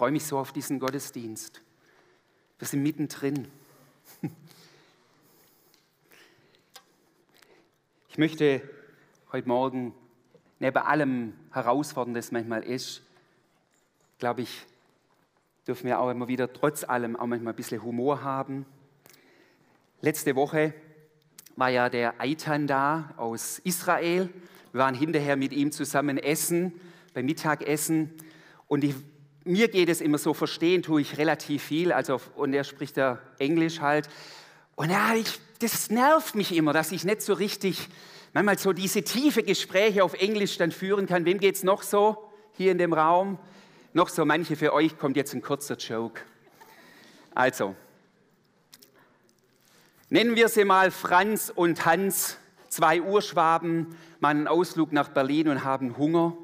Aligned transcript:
freue 0.00 0.12
mich 0.12 0.24
so 0.24 0.38
auf 0.38 0.50
diesen 0.52 0.80
Gottesdienst. 0.80 1.60
Wir 2.58 2.66
sind 2.66 2.82
mittendrin. 2.82 3.48
Ich 8.08 8.16
möchte 8.16 8.62
heute 9.30 9.46
Morgen 9.46 9.94
neben 10.58 10.78
allem 10.78 11.34
Herausfordernden, 11.52 12.18
das 12.18 12.32
manchmal 12.32 12.62
ist, 12.62 13.02
glaube 14.18 14.40
ich, 14.40 14.66
dürfen 15.66 15.86
wir 15.86 16.00
auch 16.00 16.08
immer 16.08 16.28
wieder 16.28 16.50
trotz 16.50 16.82
allem 16.82 17.14
auch 17.14 17.26
manchmal 17.26 17.52
ein 17.52 17.56
bisschen 17.56 17.82
Humor 17.82 18.22
haben. 18.22 18.64
Letzte 20.00 20.34
Woche 20.34 20.72
war 21.56 21.68
ja 21.68 21.90
der 21.90 22.18
Eitan 22.18 22.66
da 22.66 23.12
aus 23.18 23.58
Israel. 23.58 24.30
Wir 24.72 24.80
waren 24.80 24.94
hinterher 24.94 25.36
mit 25.36 25.52
ihm 25.52 25.72
zusammen 25.72 26.16
essen, 26.16 26.72
beim 27.12 27.26
Mittagessen. 27.26 28.14
Und 28.66 28.82
ich, 28.82 28.94
mir 29.44 29.68
geht 29.68 29.88
es 29.88 30.00
immer 30.00 30.18
so, 30.18 30.34
verstehen 30.34 30.82
tue 30.82 31.00
ich 31.00 31.18
relativ 31.18 31.62
viel. 31.62 31.92
Also, 31.92 32.20
und 32.36 32.52
er 32.52 32.64
spricht 32.64 32.96
ja 32.96 33.18
Englisch 33.38 33.80
halt. 33.80 34.08
Und 34.76 34.90
ja, 34.90 35.14
ich, 35.14 35.40
das 35.60 35.90
nervt 35.90 36.34
mich 36.34 36.54
immer, 36.54 36.72
dass 36.72 36.92
ich 36.92 37.04
nicht 37.04 37.22
so 37.22 37.32
richtig 37.34 37.88
manchmal 38.32 38.58
so 38.58 38.72
diese 38.72 39.02
tiefe 39.02 39.42
Gespräche 39.42 40.04
auf 40.04 40.14
Englisch 40.14 40.58
dann 40.58 40.72
führen 40.72 41.06
kann. 41.06 41.24
Wem 41.24 41.38
geht 41.38 41.56
es 41.56 41.62
noch 41.62 41.82
so 41.82 42.30
hier 42.56 42.72
in 42.72 42.78
dem 42.78 42.92
Raum? 42.92 43.38
Noch 43.92 44.08
so 44.08 44.24
manche 44.24 44.56
für 44.56 44.72
euch 44.72 44.98
kommt 44.98 45.16
jetzt 45.16 45.34
ein 45.34 45.42
kurzer 45.42 45.76
Joke. 45.76 46.20
Also, 47.34 47.74
nennen 50.08 50.36
wir 50.36 50.48
sie 50.48 50.64
mal 50.64 50.90
Franz 50.90 51.52
und 51.54 51.84
Hans, 51.84 52.38
zwei 52.68 53.02
Urschwaben, 53.02 53.96
machen 54.20 54.38
einen 54.38 54.48
Ausflug 54.48 54.92
nach 54.92 55.08
Berlin 55.08 55.48
und 55.48 55.64
haben 55.64 55.96
Hunger 55.96 56.36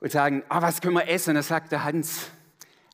und 0.00 0.10
sagen, 0.10 0.42
ah, 0.48 0.62
was 0.62 0.80
können 0.80 0.94
wir 0.94 1.08
essen? 1.08 1.30
Und 1.30 1.34
dann 1.36 1.44
sagt 1.44 1.72
der 1.72 1.84
Hans, 1.84 2.30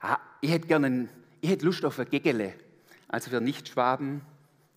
ah, 0.01 0.19
ich 0.41 0.51
hätte 0.51 0.66
gerne, 0.66 1.09
ich 1.41 1.51
hätte 1.51 1.65
Lust 1.65 1.84
auf 1.84 1.98
ein 1.98 2.10
Gegele. 2.10 2.55
Also 3.09 3.30
für 3.30 3.40
Nichtschwaben 3.40 4.23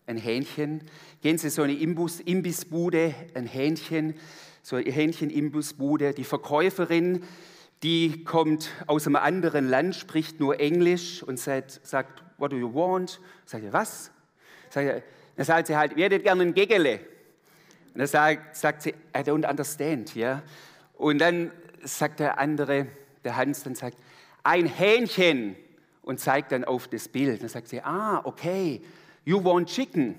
ein 0.05 0.17
Hähnchen. 0.17 0.83
Gehen 1.21 1.37
Sie 1.37 1.49
so 1.49 1.61
eine 1.63 1.73
Imbus, 1.73 2.19
Imbissbude, 2.19 3.13
ein 3.33 3.45
Hähnchen, 3.45 4.15
so 4.61 4.75
eine 4.75 4.89
Hähnchen-Imbissbude. 4.89 6.13
Die 6.13 6.23
Verkäuferin, 6.23 7.23
die 7.83 8.23
kommt 8.23 8.69
aus 8.87 9.07
einem 9.07 9.15
anderen 9.15 9.67
Land, 9.67 9.95
spricht 9.95 10.39
nur 10.39 10.59
Englisch 10.59 11.23
und 11.23 11.39
sagt, 11.39 11.85
sagt 11.85 12.23
what 12.37 12.51
do 12.51 12.57
you 12.57 12.73
want? 12.73 13.19
Sagt 13.45 13.63
er, 13.63 13.73
was? 13.73 14.11
Sagt 14.69 15.03
dann 15.35 15.45
sagt 15.45 15.67
sie 15.67 15.77
halt, 15.77 15.95
wir 15.95 16.05
hätten 16.05 16.23
gerne 16.23 16.41
ein 16.43 16.53
Gegele. 16.53 16.99
Und 17.93 17.99
dann 17.99 18.07
sagt, 18.07 18.57
sagt 18.57 18.81
sie, 18.81 18.89
I 18.89 19.19
don't 19.19 19.49
understand. 19.49 20.13
Ja? 20.13 20.43
Und 20.97 21.19
dann 21.19 21.51
sagt 21.83 22.19
der 22.19 22.39
andere, 22.39 22.87
der 23.23 23.35
Hans, 23.35 23.63
dann 23.63 23.75
sagt, 23.75 23.97
ein 24.43 24.65
Hähnchen 24.65 25.55
und 26.01 26.19
zeigt 26.19 26.51
dann 26.51 26.63
auf 26.63 26.87
das 26.87 27.07
Bild. 27.07 27.41
Dann 27.41 27.49
sagt 27.49 27.67
sie, 27.67 27.81
ah, 27.81 28.21
okay, 28.23 28.81
you 29.25 29.43
want 29.43 29.69
chicken. 29.69 30.15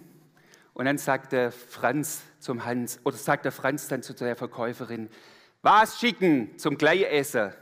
Und 0.75 0.85
dann 0.85 0.99
sagt 0.99 1.33
der 1.33 1.53
Franz 1.53 2.23
zum 2.39 2.65
Hans, 2.65 3.01
oder 3.05 3.17
sagt 3.17 3.45
der 3.45 3.53
Franz 3.53 3.89
dann 3.89 4.03
zu 4.03 4.15
der 4.15 4.37
Verkäuferin, 4.37 5.09
was 5.63 5.99
Chicken 5.99 6.57
zum 6.59 6.79
Gleichessen. 6.79 7.53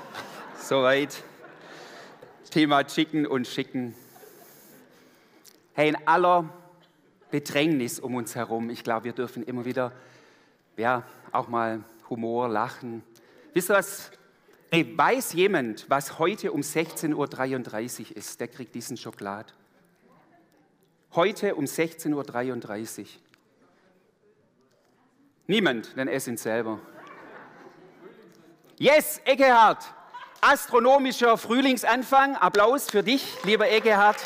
Soweit. 0.56 1.22
Thema 2.50 2.84
Chicken 2.84 3.26
und 3.26 3.46
Schicken. 3.46 3.94
Hey, 5.72 5.88
in 5.88 5.96
aller 6.06 6.50
Bedrängnis 7.30 7.98
um 7.98 8.14
uns 8.14 8.34
herum, 8.34 8.68
ich 8.68 8.84
glaube, 8.84 9.04
wir 9.04 9.12
dürfen 9.12 9.42
immer 9.42 9.64
wieder, 9.64 9.90
ja, 10.76 11.02
auch 11.30 11.48
mal 11.48 11.82
Humor, 12.10 12.50
Lachen, 12.50 13.02
Wisst 13.54 13.70
ihr 13.70 13.74
was? 13.74 14.10
Hey, 14.70 14.96
weiß 14.96 15.34
jemand, 15.34 15.84
was 15.90 16.18
heute 16.18 16.52
um 16.52 16.62
16.33 16.62 18.10
Uhr 18.10 18.16
ist? 18.16 18.40
Der 18.40 18.48
kriegt 18.48 18.74
diesen 18.74 18.96
Schokolad. 18.96 19.52
Heute 21.14 21.54
um 21.56 21.66
16.33 21.66 23.00
Uhr. 23.00 23.06
Niemand, 25.46 25.94
denn 25.98 26.08
es 26.08 26.24
sind 26.24 26.38
selber. 26.38 26.80
Yes, 28.78 29.20
Eckehard. 29.26 29.84
Astronomischer 30.40 31.36
Frühlingsanfang. 31.36 32.36
Applaus 32.36 32.90
für 32.90 33.02
dich, 33.02 33.36
lieber 33.44 33.68
Eckehard. 33.68 34.16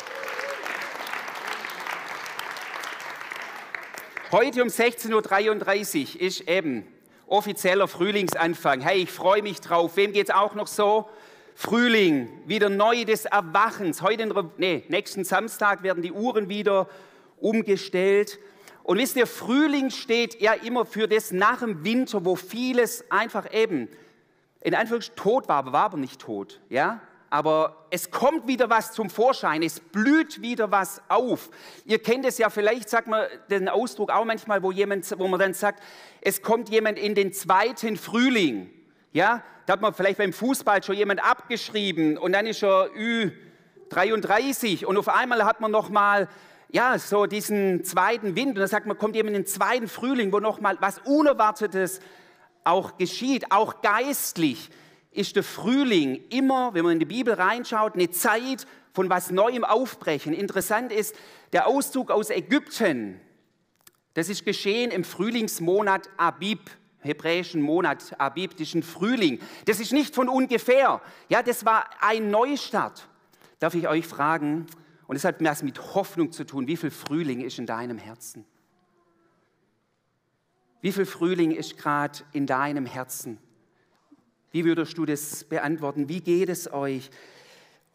Heute 4.31 4.61
um 4.61 4.69
16.33 4.69 6.15
Uhr 6.15 6.21
ist 6.21 6.41
eben 6.47 6.87
offizieller 7.27 7.87
Frühlingsanfang. 7.87 8.81
Hey, 8.81 9.03
ich 9.03 9.11
freue 9.11 9.41
mich 9.41 9.61
drauf. 9.61 9.95
Wem 9.97 10.13
geht 10.13 10.29
es 10.29 10.35
auch 10.35 10.55
noch 10.55 10.67
so? 10.67 11.09
Frühling, 11.55 12.29
wieder 12.45 12.69
neu 12.69 13.03
des 13.03 13.25
Erwachens. 13.25 14.01
Heute, 14.01 14.27
nee, 14.57 14.83
nächsten 14.89 15.23
Samstag 15.23 15.83
werden 15.83 16.03
die 16.03 16.11
Uhren 16.11 16.49
wieder 16.49 16.87
umgestellt. 17.39 18.39
Und 18.83 18.99
wisst 18.99 19.17
ihr, 19.17 19.27
Frühling 19.27 19.89
steht 19.89 20.39
ja 20.39 20.53
immer 20.53 20.85
für 20.85 21.07
das 21.07 21.31
nach 21.31 21.59
dem 21.59 21.83
Winter, 21.83 22.23
wo 22.25 22.35
vieles 22.35 23.09
einfach 23.11 23.51
eben 23.53 23.89
in 24.61 24.75
Anführungsstrichen 24.75 25.21
tot 25.21 25.49
war, 25.49 25.57
aber 25.57 25.73
war 25.73 25.85
aber 25.85 25.97
nicht 25.97 26.21
tot. 26.21 26.61
Ja? 26.69 27.01
Aber 27.29 27.85
es 27.89 28.11
kommt 28.11 28.47
wieder 28.47 28.69
was 28.69 28.93
zum 28.93 29.09
Vorschein, 29.09 29.61
es 29.63 29.79
blüht 29.79 30.41
wieder 30.41 30.71
was 30.71 31.01
auf. 31.09 31.49
Ihr 31.85 32.01
kennt 32.01 32.25
es 32.25 32.37
ja 32.37 32.49
vielleicht, 32.49 32.89
sagt 32.89 33.07
man 33.07 33.25
den 33.49 33.67
Ausdruck 33.69 34.11
auch 34.11 34.25
manchmal, 34.25 34.63
wo, 34.63 34.71
jemand, 34.71 35.07
wo 35.17 35.27
man 35.27 35.39
dann 35.39 35.53
sagt, 35.53 35.83
es 36.21 36.41
kommt 36.41 36.69
jemand 36.69 36.97
in 36.97 37.15
den 37.15 37.33
zweiten 37.33 37.97
Frühling. 37.97 38.69
Ja, 39.11 39.43
da 39.65 39.73
hat 39.73 39.81
man 39.81 39.93
vielleicht 39.93 40.17
beim 40.17 40.33
Fußball 40.33 40.83
schon 40.83 40.95
jemand 40.95 41.23
abgeschrieben 41.23 42.17
und 42.17 42.31
dann 42.31 42.45
ist 42.45 42.63
er 42.63 42.89
Ü33 42.91 44.85
und 44.85 44.97
auf 44.97 45.09
einmal 45.09 45.43
hat 45.43 45.59
man 45.59 45.71
noch 45.71 45.89
mal 45.89 46.29
ja, 46.69 46.99
so 46.99 47.25
diesen 47.25 47.83
zweiten 47.83 48.35
Wind 48.35 48.49
und 48.49 48.59
dann 48.59 48.67
sagt 48.67 48.85
man, 48.85 48.97
kommt 48.97 49.15
jemand 49.15 49.35
in 49.35 49.43
den 49.43 49.47
zweiten 49.47 49.87
Frühling, 49.87 50.31
wo 50.33 50.39
noch 50.39 50.59
mal 50.59 50.77
was 50.81 50.99
Unerwartetes 50.99 52.01
auch 52.63 52.97
geschieht, 52.97 53.51
auch 53.51 53.81
geistlich 53.81 54.69
ist 55.17 55.35
der 55.35 55.43
Frühling 55.43 56.21
immer, 56.29 56.73
wenn 56.73 56.83
man 56.83 56.93
in 56.93 56.99
die 56.99 57.05
Bibel 57.05 57.33
reinschaut, 57.33 57.95
eine 57.95 58.09
Zeit 58.11 58.67
von 58.93 59.09
was 59.09 59.31
Neuem 59.31 59.63
aufbrechen. 59.63 60.33
Interessant 60.33 60.91
ist, 60.91 61.15
der 61.53 61.67
Auszug 61.67 62.11
aus 62.11 62.29
Ägypten, 62.29 63.19
das 64.13 64.29
ist 64.29 64.45
geschehen 64.45 64.91
im 64.91 65.03
Frühlingsmonat 65.03 66.09
Abib, 66.17 66.69
hebräischen 66.99 67.61
Monat 67.61 68.19
Abib, 68.19 68.51
das 68.51 68.61
ist 68.61 68.75
ein 68.75 68.83
Frühling. 68.83 69.39
Das 69.65 69.79
ist 69.79 69.93
nicht 69.93 70.15
von 70.15 70.29
ungefähr. 70.29 71.01
Ja, 71.29 71.43
das 71.43 71.65
war 71.65 71.89
ein 72.01 72.31
Neustart. 72.31 73.07
Darf 73.59 73.75
ich 73.75 73.87
euch 73.87 74.05
fragen, 74.05 74.67
und 75.07 75.15
es 75.15 75.23
hat 75.23 75.43
was 75.43 75.63
mit 75.63 75.95
Hoffnung 75.95 76.31
zu 76.31 76.45
tun, 76.45 76.67
wie 76.67 76.77
viel 76.77 76.91
Frühling 76.91 77.41
ist 77.41 77.59
in 77.59 77.65
deinem 77.65 77.97
Herzen? 77.97 78.45
Wie 80.81 80.91
viel 80.91 81.05
Frühling 81.05 81.51
ist 81.51 81.77
gerade 81.77 82.19
in 82.33 82.45
deinem 82.45 82.85
Herzen? 82.85 83.39
Wie 84.51 84.63
würdest 84.63 84.97
du 84.97 85.05
das 85.05 85.43
beantworten? 85.43 86.07
Wie 86.07 86.21
geht 86.21 86.49
es 86.49 86.71
euch? 86.71 87.09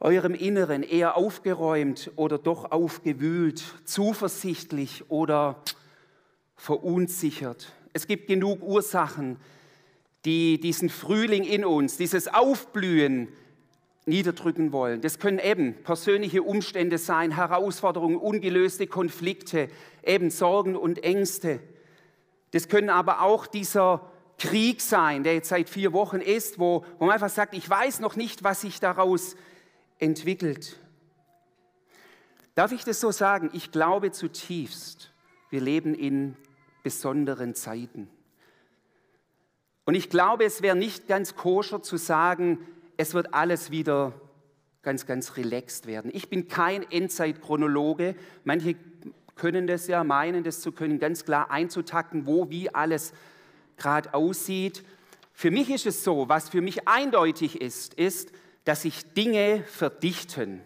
Eurem 0.00 0.34
Inneren 0.34 0.82
eher 0.82 1.16
aufgeräumt 1.16 2.10
oder 2.16 2.36
doch 2.36 2.70
aufgewühlt, 2.72 3.62
zuversichtlich 3.84 5.04
oder 5.08 5.62
verunsichert? 6.56 7.72
Es 7.92 8.06
gibt 8.06 8.26
genug 8.26 8.62
Ursachen, 8.62 9.36
die 10.24 10.60
diesen 10.60 10.88
Frühling 10.88 11.44
in 11.44 11.64
uns, 11.64 11.96
dieses 11.96 12.28
Aufblühen 12.28 13.28
niederdrücken 14.04 14.72
wollen. 14.72 15.00
Das 15.00 15.18
können 15.18 15.38
eben 15.38 15.74
persönliche 15.84 16.42
Umstände 16.42 16.98
sein, 16.98 17.36
Herausforderungen, 17.36 18.16
ungelöste 18.16 18.86
Konflikte, 18.86 19.68
eben 20.04 20.30
Sorgen 20.30 20.76
und 20.76 21.02
Ängste. 21.02 21.60
Das 22.50 22.68
können 22.68 22.90
aber 22.90 23.22
auch 23.22 23.46
dieser 23.46 24.11
Krieg 24.42 24.80
sein, 24.80 25.22
der 25.22 25.34
jetzt 25.34 25.50
seit 25.50 25.68
vier 25.68 25.92
Wochen 25.92 26.20
ist, 26.20 26.58
wo, 26.58 26.84
wo 26.98 27.04
man 27.04 27.14
einfach 27.14 27.30
sagt, 27.30 27.54
ich 27.54 27.70
weiß 27.70 28.00
noch 28.00 28.16
nicht, 28.16 28.42
was 28.42 28.62
sich 28.62 28.80
daraus 28.80 29.36
entwickelt. 30.00 30.80
Darf 32.56 32.72
ich 32.72 32.82
das 32.82 33.00
so 33.00 33.12
sagen? 33.12 33.50
Ich 33.52 33.70
glaube 33.70 34.10
zutiefst, 34.10 35.12
wir 35.50 35.60
leben 35.60 35.94
in 35.94 36.36
besonderen 36.82 37.54
Zeiten. 37.54 38.08
Und 39.84 39.94
ich 39.94 40.10
glaube, 40.10 40.44
es 40.44 40.60
wäre 40.60 40.74
nicht 40.74 41.06
ganz 41.06 41.36
koscher 41.36 41.80
zu 41.80 41.96
sagen, 41.96 42.58
es 42.96 43.14
wird 43.14 43.34
alles 43.34 43.70
wieder 43.70 44.12
ganz, 44.82 45.06
ganz 45.06 45.36
relaxed 45.36 45.86
werden. 45.86 46.10
Ich 46.12 46.28
bin 46.28 46.48
kein 46.48 46.82
Endzeitchronologe. 46.90 48.16
Manche 48.42 48.74
können 49.36 49.68
das 49.68 49.86
ja, 49.86 50.02
meinen 50.02 50.42
das 50.42 50.60
zu 50.62 50.72
können, 50.72 50.98
ganz 50.98 51.24
klar 51.24 51.52
einzutakten, 51.52 52.26
wo, 52.26 52.50
wie 52.50 52.74
alles 52.74 53.12
gerade 53.82 54.14
aussieht. 54.14 54.84
Für 55.32 55.50
mich 55.50 55.70
ist 55.70 55.86
es 55.86 56.04
so, 56.04 56.28
was 56.28 56.48
für 56.48 56.60
mich 56.60 56.86
eindeutig 56.86 57.60
ist, 57.60 57.94
ist, 57.94 58.30
dass 58.64 58.82
sich 58.82 59.12
Dinge 59.12 59.64
verdichten. 59.64 60.62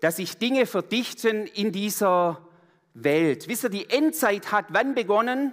Dass 0.00 0.16
sich 0.16 0.38
Dinge 0.38 0.66
verdichten 0.66 1.46
in 1.46 1.70
dieser 1.70 2.40
Welt. 2.94 3.46
Wisst 3.48 3.64
ihr, 3.64 3.70
die 3.70 3.90
Endzeit 3.90 4.50
hat 4.52 4.66
wann 4.70 4.94
begonnen? 4.94 5.52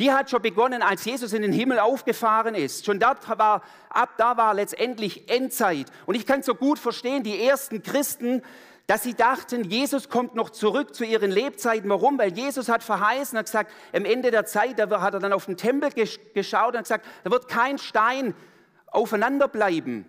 Die 0.00 0.10
hat 0.10 0.28
schon 0.28 0.42
begonnen, 0.42 0.82
als 0.82 1.04
Jesus 1.04 1.32
in 1.32 1.42
den 1.42 1.52
Himmel 1.52 1.78
aufgefahren 1.78 2.56
ist. 2.56 2.84
Schon 2.84 2.98
dort 2.98 3.28
war, 3.38 3.62
ab 3.88 4.14
da 4.18 4.36
war 4.36 4.52
letztendlich 4.52 5.30
Endzeit. 5.30 5.86
Und 6.06 6.16
ich 6.16 6.26
kann 6.26 6.42
so 6.42 6.56
gut 6.56 6.80
verstehen, 6.80 7.22
die 7.22 7.40
ersten 7.40 7.80
Christen, 7.80 8.42
dass 8.86 9.02
sie 9.02 9.14
dachten, 9.14 9.64
Jesus 9.64 10.08
kommt 10.08 10.34
noch 10.34 10.50
zurück 10.50 10.94
zu 10.94 11.04
ihren 11.04 11.30
Lebzeiten. 11.30 11.88
Warum? 11.88 12.18
Weil 12.18 12.32
Jesus 12.32 12.68
hat 12.68 12.82
verheißen, 12.82 13.38
hat 13.38 13.46
gesagt, 13.46 13.72
am 13.94 14.04
Ende 14.04 14.30
der 14.30 14.44
Zeit, 14.44 14.78
da 14.78 15.00
hat 15.00 15.14
er 15.14 15.20
dann 15.20 15.32
auf 15.32 15.46
den 15.46 15.56
Tempel 15.56 15.90
geschaut 16.34 16.74
und 16.74 16.82
gesagt, 16.82 17.06
da 17.24 17.30
wird 17.30 17.48
kein 17.48 17.78
Stein 17.78 18.34
aufeinander 18.86 19.48
bleiben. 19.48 20.06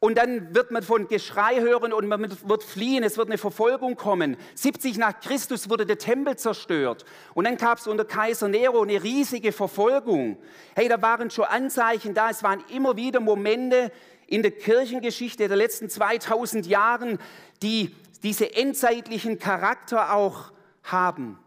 Und 0.00 0.16
dann 0.16 0.54
wird 0.54 0.70
man 0.70 0.84
von 0.84 1.08
Geschrei 1.08 1.60
hören 1.60 1.92
und 1.92 2.06
man 2.06 2.30
wird 2.48 2.62
fliehen, 2.62 3.02
es 3.02 3.16
wird 3.16 3.28
eine 3.28 3.38
Verfolgung 3.38 3.96
kommen. 3.96 4.36
70 4.54 4.96
nach 4.96 5.18
Christus 5.18 5.68
wurde 5.68 5.86
der 5.86 5.98
Tempel 5.98 6.36
zerstört. 6.36 7.04
Und 7.34 7.46
dann 7.46 7.56
gab 7.56 7.78
es 7.78 7.88
unter 7.88 8.04
Kaiser 8.04 8.46
Nero 8.46 8.82
eine 8.82 9.02
riesige 9.02 9.50
Verfolgung. 9.50 10.38
Hey, 10.76 10.88
da 10.88 11.02
waren 11.02 11.30
schon 11.30 11.46
Anzeichen 11.46 12.14
da, 12.14 12.30
es 12.30 12.44
waren 12.44 12.62
immer 12.68 12.96
wieder 12.96 13.18
Momente 13.18 13.90
in 14.28 14.42
der 14.42 14.50
Kirchengeschichte 14.52 15.48
der 15.48 15.56
letzten 15.56 15.88
2000 15.88 16.66
Jahren, 16.66 17.18
die 17.62 17.94
diese 18.22 18.54
endzeitlichen 18.54 19.38
Charakter 19.38 20.12
auch 20.14 20.52
haben. 20.82 21.38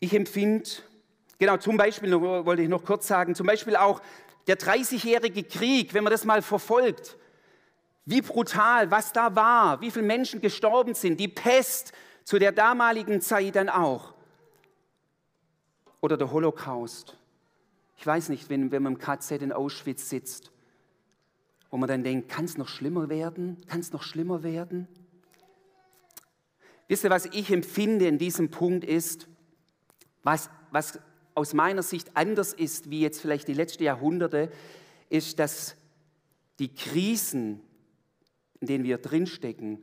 Ich 0.00 0.12
empfinde, 0.12 0.68
genau 1.38 1.56
zum 1.56 1.76
Beispiel, 1.76 2.20
wollte 2.20 2.62
ich 2.62 2.68
noch 2.68 2.84
kurz 2.84 3.06
sagen, 3.06 3.34
zum 3.34 3.46
Beispiel 3.46 3.76
auch 3.76 4.02
der 4.48 4.58
30-jährige 4.58 5.44
Krieg, 5.44 5.94
wenn 5.94 6.04
man 6.04 6.10
das 6.10 6.24
mal 6.24 6.42
verfolgt, 6.42 7.16
wie 8.04 8.20
brutal, 8.20 8.90
was 8.90 9.12
da 9.12 9.34
war, 9.34 9.80
wie 9.80 9.90
viele 9.90 10.04
Menschen 10.04 10.40
gestorben 10.40 10.94
sind, 10.94 11.18
die 11.18 11.28
Pest 11.28 11.92
zu 12.24 12.38
der 12.38 12.52
damaligen 12.52 13.20
Zeit 13.20 13.54
dann 13.54 13.68
auch. 13.68 14.14
Oder 16.00 16.16
der 16.16 16.30
Holocaust. 16.30 17.16
Ich 17.98 18.06
weiß 18.06 18.28
nicht, 18.28 18.50
wenn, 18.50 18.70
wenn 18.70 18.82
man 18.82 18.94
im 18.94 18.98
KZ 18.98 19.42
in 19.42 19.52
Auschwitz 19.52 20.08
sitzt, 20.08 20.52
wo 21.70 21.76
man 21.76 21.88
dann 21.88 22.04
denkt, 22.04 22.28
kann 22.28 22.44
es 22.44 22.56
noch 22.56 22.68
schlimmer 22.68 23.08
werden? 23.08 23.56
Kann 23.66 23.80
es 23.80 23.92
noch 23.92 24.02
schlimmer 24.02 24.42
werden? 24.42 24.88
Wisst 26.88 27.04
ihr, 27.04 27.10
was 27.10 27.26
ich 27.26 27.50
empfinde 27.50 28.06
in 28.06 28.18
diesem 28.18 28.50
Punkt 28.50 28.84
ist, 28.84 29.28
was, 30.22 30.50
was 30.70 31.00
aus 31.34 31.52
meiner 31.52 31.82
Sicht 31.82 32.16
anders 32.16 32.52
ist 32.52 32.90
wie 32.90 33.00
jetzt 33.00 33.20
vielleicht 33.20 33.48
die 33.48 33.54
letzten 33.54 33.82
Jahrhunderte, 33.82 34.50
ist, 35.08 35.38
dass 35.38 35.76
die 36.58 36.72
Krisen, 36.72 37.60
in 38.60 38.68
denen 38.68 38.84
wir 38.84 38.98
drinstecken, 38.98 39.82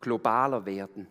globaler 0.00 0.64
werden, 0.64 1.06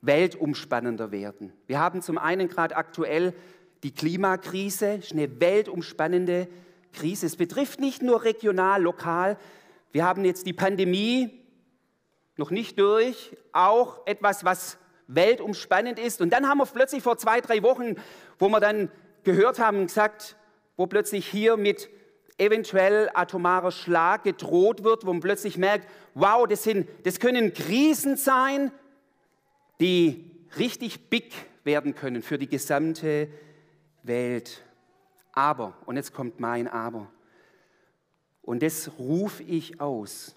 weltumspannender 0.00 1.12
werden. 1.12 1.52
Wir 1.66 1.78
haben 1.78 2.02
zum 2.02 2.18
einen 2.18 2.48
gerade 2.48 2.76
aktuell 2.76 3.34
die 3.82 3.92
Klimakrise, 3.92 4.94
ist 4.94 5.12
eine 5.12 5.40
weltumspannende 5.40 6.46
Krise. 6.46 6.69
Es 7.02 7.36
betrifft 7.36 7.80
nicht 7.80 8.02
nur 8.02 8.24
regional, 8.24 8.82
lokal. 8.82 9.38
Wir 9.92 10.04
haben 10.04 10.24
jetzt 10.24 10.46
die 10.46 10.52
Pandemie 10.52 11.30
noch 12.36 12.50
nicht 12.50 12.78
durch, 12.78 13.36
auch 13.52 14.06
etwas, 14.06 14.44
was 14.44 14.78
weltumspannend 15.06 15.98
ist. 15.98 16.20
Und 16.20 16.30
dann 16.30 16.48
haben 16.48 16.58
wir 16.58 16.66
plötzlich 16.66 17.02
vor 17.02 17.18
zwei, 17.18 17.40
drei 17.40 17.62
Wochen, 17.62 17.96
wo 18.38 18.48
wir 18.48 18.60
dann 18.60 18.90
gehört 19.24 19.58
haben, 19.58 19.86
gesagt, 19.86 20.36
wo 20.76 20.86
plötzlich 20.86 21.26
hier 21.26 21.56
mit 21.56 21.90
eventuell 22.38 23.10
atomarer 23.12 23.70
Schlag 23.70 24.24
gedroht 24.24 24.82
wird, 24.82 25.04
wo 25.04 25.12
man 25.12 25.20
plötzlich 25.20 25.58
merkt, 25.58 25.88
wow, 26.14 26.46
das, 26.46 26.62
sind, 26.62 26.88
das 27.04 27.20
können 27.20 27.52
Krisen 27.52 28.16
sein, 28.16 28.72
die 29.78 30.30
richtig 30.58 31.10
big 31.10 31.32
werden 31.64 31.94
können 31.94 32.22
für 32.22 32.38
die 32.38 32.48
gesamte 32.48 33.28
Welt. 34.02 34.62
Aber, 35.32 35.74
und 35.86 35.96
jetzt 35.96 36.12
kommt 36.12 36.40
mein 36.40 36.68
Aber, 36.68 37.08
und 38.42 38.62
das 38.62 38.90
rufe 38.98 39.42
ich 39.42 39.80
aus, 39.80 40.34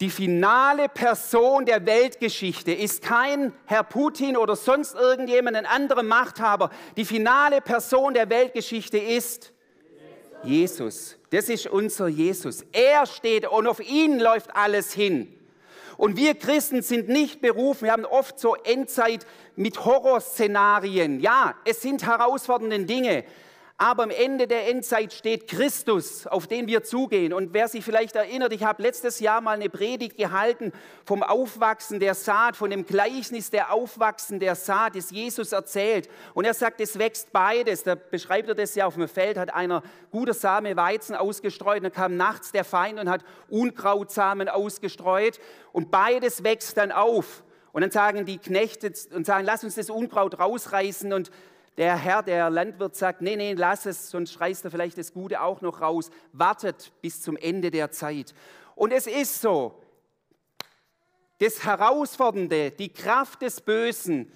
die 0.00 0.10
finale 0.10 0.88
Person 0.88 1.66
der 1.66 1.86
Weltgeschichte 1.86 2.72
ist 2.72 3.00
kein 3.02 3.52
Herr 3.66 3.84
Putin 3.84 4.36
oder 4.36 4.56
sonst 4.56 4.94
irgendjemand, 4.94 5.56
ein 5.56 5.66
anderer 5.66 6.02
Machthaber. 6.02 6.70
Die 6.96 7.04
finale 7.04 7.60
Person 7.60 8.12
der 8.12 8.28
Weltgeschichte 8.28 8.98
ist 8.98 9.52
Jesus. 10.42 11.16
Das 11.30 11.48
ist 11.48 11.68
unser 11.68 12.08
Jesus. 12.08 12.64
Er 12.72 13.06
steht 13.06 13.46
und 13.46 13.68
auf 13.68 13.80
ihn 13.80 14.18
läuft 14.18 14.54
alles 14.56 14.92
hin. 14.92 15.32
Und 15.96 16.16
wir 16.16 16.34
Christen 16.34 16.82
sind 16.82 17.08
nicht 17.08 17.40
berufen, 17.40 17.84
wir 17.84 17.92
haben 17.92 18.04
oft 18.04 18.40
so 18.40 18.56
Endzeit 18.56 19.24
mit 19.54 19.84
Horrorszenarien. 19.84 21.20
Ja, 21.20 21.54
es 21.64 21.82
sind 21.82 22.04
herausfordernde 22.04 22.84
Dinge, 22.84 23.24
aber 23.76 24.04
am 24.04 24.10
Ende 24.10 24.46
der 24.46 24.68
Endzeit 24.68 25.12
steht 25.12 25.48
Christus, 25.48 26.28
auf 26.28 26.46
den 26.46 26.68
wir 26.68 26.84
zugehen. 26.84 27.32
Und 27.32 27.52
wer 27.54 27.66
sich 27.66 27.84
vielleicht 27.84 28.14
erinnert, 28.14 28.52
ich 28.52 28.62
habe 28.62 28.80
letztes 28.80 29.18
Jahr 29.18 29.40
mal 29.40 29.56
eine 29.56 29.68
Predigt 29.68 30.16
gehalten 30.16 30.72
vom 31.04 31.24
Aufwachsen 31.24 31.98
der 31.98 32.14
Saat, 32.14 32.54
von 32.56 32.70
dem 32.70 32.86
Gleichnis 32.86 33.50
der 33.50 33.72
Aufwachsen 33.72 34.38
der 34.38 34.54
Saat, 34.54 34.94
das 34.94 35.10
Jesus 35.10 35.50
erzählt. 35.50 36.08
Und 36.34 36.44
er 36.44 36.54
sagt, 36.54 36.80
es 36.80 37.00
wächst 37.00 37.32
beides. 37.32 37.82
Da 37.82 37.96
beschreibt 37.96 38.48
er 38.48 38.54
das 38.54 38.76
ja 38.76 38.86
auf 38.86 38.94
dem 38.94 39.08
Feld, 39.08 39.36
hat 39.36 39.52
einer 39.52 39.82
guter 40.12 40.34
Same 40.34 40.76
Weizen 40.76 41.16
ausgestreut. 41.16 41.82
Dann 41.82 41.92
kam 41.92 42.16
nachts 42.16 42.52
der 42.52 42.64
Feind 42.64 43.00
und 43.00 43.10
hat 43.10 43.24
Unkrautsamen 43.48 44.48
ausgestreut. 44.48 45.40
Und 45.72 45.90
beides 45.90 46.44
wächst 46.44 46.76
dann 46.76 46.92
auf. 46.92 47.42
Und 47.72 47.82
dann 47.82 47.90
sagen 47.90 48.24
die 48.24 48.38
Knechte 48.38 48.92
und 49.12 49.26
sagen, 49.26 49.44
lass 49.44 49.64
uns 49.64 49.74
das 49.74 49.90
Unkraut 49.90 50.38
rausreißen 50.38 51.12
und 51.12 51.32
der 51.76 51.96
Herr, 51.96 52.22
der 52.22 52.50
Landwirt 52.50 52.94
sagt, 52.94 53.20
nee, 53.20 53.36
nee, 53.36 53.54
lass 53.54 53.86
es, 53.86 54.10
sonst 54.10 54.40
reißt 54.40 54.64
er 54.64 54.70
vielleicht 54.70 54.96
das 54.96 55.12
Gute 55.12 55.40
auch 55.40 55.60
noch 55.60 55.80
raus. 55.80 56.10
Wartet 56.32 56.92
bis 57.02 57.20
zum 57.20 57.36
Ende 57.36 57.70
der 57.70 57.90
Zeit. 57.90 58.34
Und 58.76 58.92
es 58.92 59.06
ist 59.06 59.40
so, 59.40 59.80
das 61.38 61.64
Herausfordernde, 61.64 62.70
die 62.70 62.92
Kraft 62.92 63.42
des 63.42 63.60
Bösen, 63.60 64.32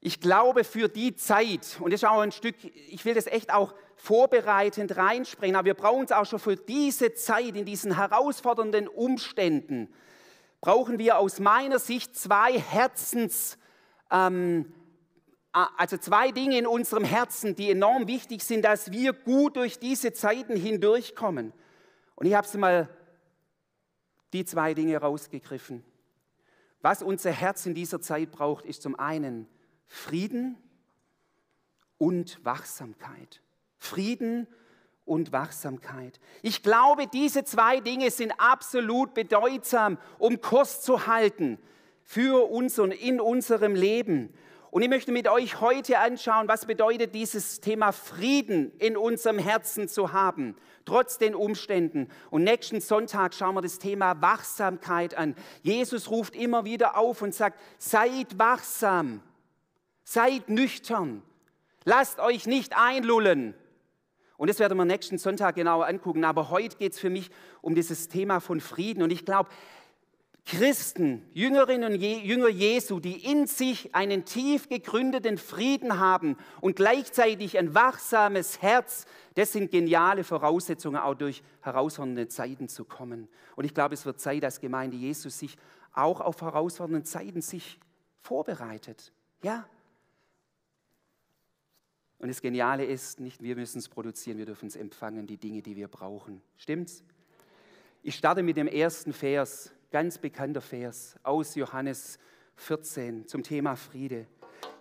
Ich 0.00 0.20
glaube 0.20 0.64
für 0.64 0.88
die 0.88 1.16
Zeit, 1.16 1.78
und 1.80 1.92
das 1.92 2.02
ist 2.02 2.08
auch 2.08 2.20
ein 2.20 2.32
Stück, 2.32 2.54
ich 2.62 3.04
will 3.04 3.14
das 3.14 3.26
echt 3.26 3.52
auch 3.52 3.74
vorbereitend 3.96 4.96
reinspringen, 4.96 5.56
aber 5.56 5.66
wir 5.66 5.74
brauchen 5.74 6.04
es 6.04 6.12
auch 6.12 6.26
schon 6.26 6.38
für 6.38 6.56
diese 6.56 7.14
Zeit, 7.14 7.56
in 7.56 7.64
diesen 7.64 7.96
herausfordernden 7.96 8.88
Umständen, 8.88 9.92
brauchen 10.60 10.98
wir 10.98 11.18
aus 11.18 11.40
meiner 11.40 11.78
Sicht 11.78 12.16
zwei 12.16 12.58
Herzens, 12.58 13.58
ähm, 14.10 14.72
also 15.52 15.96
zwei 15.96 16.30
Dinge 16.30 16.58
in 16.58 16.66
unserem 16.66 17.04
Herzen, 17.04 17.56
die 17.56 17.70
enorm 17.70 18.06
wichtig 18.06 18.42
sind, 18.42 18.64
dass 18.64 18.92
wir 18.92 19.12
gut 19.12 19.56
durch 19.56 19.78
diese 19.78 20.12
Zeiten 20.12 20.54
hindurchkommen. 20.54 21.52
Und 22.14 22.26
ich 22.26 22.34
habe 22.34 22.46
es 22.46 22.54
mal 22.54 22.88
die 24.32 24.44
zwei 24.44 24.74
Dinge 24.74 24.98
rausgegriffen. 24.98 25.82
Was 26.80 27.02
unser 27.02 27.30
Herz 27.30 27.66
in 27.66 27.74
dieser 27.74 28.00
Zeit 28.00 28.30
braucht, 28.30 28.64
ist 28.64 28.82
zum 28.82 28.98
einen 28.98 29.48
Frieden 29.86 30.56
und 31.98 32.44
Wachsamkeit. 32.44 33.42
Frieden 33.78 34.46
und 35.04 35.32
Wachsamkeit. 35.32 36.18
Ich 36.42 36.62
glaube, 36.62 37.06
diese 37.06 37.44
zwei 37.44 37.80
Dinge 37.80 38.10
sind 38.10 38.32
absolut 38.38 39.14
bedeutsam, 39.14 39.98
um 40.18 40.40
Kurs 40.40 40.82
zu 40.82 41.06
halten 41.06 41.58
für 42.02 42.50
uns 42.50 42.78
und 42.78 42.92
in 42.92 43.20
unserem 43.20 43.74
Leben. 43.74 44.34
Und 44.76 44.82
ich 44.82 44.90
möchte 44.90 45.10
mit 45.10 45.26
euch 45.26 45.62
heute 45.62 45.98
anschauen, 46.00 46.48
was 46.48 46.66
bedeutet 46.66 47.14
dieses 47.14 47.62
Thema 47.62 47.92
Frieden 47.92 48.72
in 48.78 48.98
unserem 48.98 49.38
Herzen 49.38 49.88
zu 49.88 50.12
haben, 50.12 50.54
trotz 50.84 51.16
den 51.16 51.34
Umständen. 51.34 52.10
Und 52.28 52.44
nächsten 52.44 52.82
Sonntag 52.82 53.32
schauen 53.32 53.54
wir 53.54 53.62
das 53.62 53.78
Thema 53.78 54.20
Wachsamkeit 54.20 55.16
an. 55.16 55.34
Jesus 55.62 56.10
ruft 56.10 56.36
immer 56.36 56.66
wieder 56.66 56.98
auf 56.98 57.22
und 57.22 57.34
sagt, 57.34 57.58
seid 57.78 58.38
wachsam. 58.38 59.22
Seid 60.04 60.50
nüchtern. 60.50 61.22
Lasst 61.86 62.20
euch 62.20 62.46
nicht 62.46 62.76
einlullen. 62.76 63.54
Und 64.36 64.50
das 64.50 64.58
werden 64.58 64.76
wir 64.76 64.84
nächsten 64.84 65.16
Sonntag 65.16 65.54
genauer 65.54 65.86
angucken. 65.86 66.22
Aber 66.22 66.50
heute 66.50 66.76
geht 66.76 66.92
es 66.92 66.98
für 66.98 67.08
mich 67.08 67.30
um 67.62 67.74
dieses 67.74 68.08
Thema 68.08 68.40
von 68.40 68.60
Frieden. 68.60 69.02
Und 69.02 69.10
ich 69.10 69.24
glaube, 69.24 69.48
Christen, 70.46 71.28
Jüngerinnen 71.34 71.92
und 71.92 72.00
Jünger 72.00 72.48
Jesu, 72.48 73.00
die 73.00 73.30
in 73.30 73.48
sich 73.48 73.94
einen 73.96 74.24
tief 74.24 74.68
gegründeten 74.68 75.38
Frieden 75.38 75.98
haben 75.98 76.36
und 76.60 76.76
gleichzeitig 76.76 77.58
ein 77.58 77.74
wachsames 77.74 78.62
Herz, 78.62 79.06
das 79.34 79.52
sind 79.52 79.72
geniale 79.72 80.22
Voraussetzungen, 80.22 80.98
auch 80.98 81.14
durch 81.14 81.42
herausfordernde 81.62 82.28
Zeiten 82.28 82.68
zu 82.68 82.84
kommen. 82.84 83.28
Und 83.56 83.64
ich 83.64 83.74
glaube, 83.74 83.94
es 83.94 84.06
wird 84.06 84.20
Zeit, 84.20 84.44
dass 84.44 84.60
Gemeinde 84.60 84.96
Jesus 84.96 85.38
sich 85.38 85.56
auch 85.92 86.20
auf 86.20 86.40
herausfordernde 86.40 87.02
Zeiten 87.02 87.42
sich 87.42 87.80
vorbereitet. 88.22 89.12
Ja, 89.42 89.68
und 92.18 92.28
das 92.28 92.40
Geniale 92.40 92.84
ist, 92.84 93.20
nicht 93.20 93.42
wir 93.42 93.56
müssen 93.56 93.78
es 93.78 93.88
produzieren, 93.88 94.38
wir 94.38 94.46
dürfen 94.46 94.68
es 94.68 94.76
empfangen, 94.76 95.26
die 95.26 95.36
Dinge, 95.36 95.60
die 95.62 95.76
wir 95.76 95.88
brauchen. 95.88 96.40
Stimmt's? 96.56 97.04
Ich 98.02 98.14
starte 98.14 98.42
mit 98.42 98.56
dem 98.56 98.68
ersten 98.68 99.12
Vers, 99.12 99.72
ganz 99.90 100.18
bekannter 100.18 100.60
Vers 100.60 101.16
aus 101.22 101.54
Johannes 101.54 102.18
14 102.56 103.28
zum 103.28 103.42
Thema 103.42 103.76
Friede. 103.76 104.26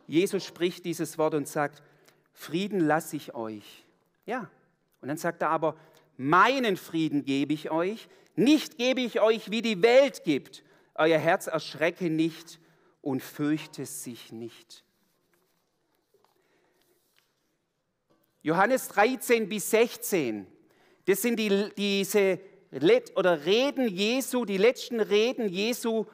Jesus 0.08 0.44
spricht 0.44 0.86
dieses 0.86 1.18
Wort 1.18 1.34
und 1.34 1.48
sagt, 1.48 1.82
Frieden 2.34 2.80
lasse 2.80 3.16
ich 3.16 3.34
euch. 3.34 3.86
Ja, 4.26 4.50
und 5.02 5.08
dann 5.08 5.18
sagt 5.18 5.42
er 5.42 5.50
aber, 5.50 5.76
meinen 6.18 6.78
Frieden 6.78 7.26
gebe 7.26 7.54
ich 7.54 7.72
euch, 7.72 8.08
nicht 8.36 8.78
gebe 8.78 9.02
ich 9.02 9.22
euch, 9.22 9.52
wie 9.52 9.62
die 9.62 9.82
Welt 9.82 10.24
gibt. 10.24 10.64
Euer 10.96 11.20
Herz 11.20 11.48
erschrecke 11.48 12.10
nicht 12.10 12.60
und 13.02 13.22
fürchte 13.22 13.86
sich 13.86 14.32
nicht. 14.32 14.84
Johannes 18.42 18.90
13 18.90 19.50
bis 19.50 19.72
16, 19.72 20.46
das 21.06 21.22
sind 21.22 21.38
die, 21.38 21.70
diese 21.76 22.40
oder 23.16 23.46
Reden 23.46 23.88
Jesu, 23.88 24.44
die 24.44 24.58
letzten 24.58 25.00
Reden 25.00 25.48
Jesu 25.48 26.06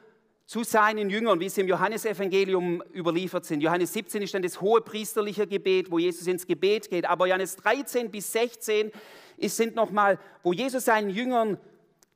zu 0.46 0.62
seinen 0.64 1.10
Jüngern, 1.10 1.40
wie 1.40 1.48
sie 1.48 1.62
im 1.62 1.68
Johannesevangelium 1.68 2.82
überliefert 2.94 3.44
sind. 3.44 3.62
Johannes 3.62 3.92
17 3.94 4.22
ist 4.22 4.34
dann 4.34 4.42
das 4.42 4.60
hohe 4.60 4.80
priesterliche 4.80 5.46
Gebet, 5.46 5.90
wo 5.90 5.98
Jesus 5.98 6.26
ins 6.26 6.46
Gebet 6.46 6.88
geht. 6.90 7.06
Aber 7.06 7.26
Johannes 7.26 7.56
13 7.56 8.10
bis 8.10 8.30
16 8.32 8.92
ist, 9.38 9.56
sind 9.56 9.74
nochmal, 9.74 10.18
wo 10.42 10.52
Jesus 10.52 10.84
seinen 10.84 11.10
Jüngern 11.10 11.58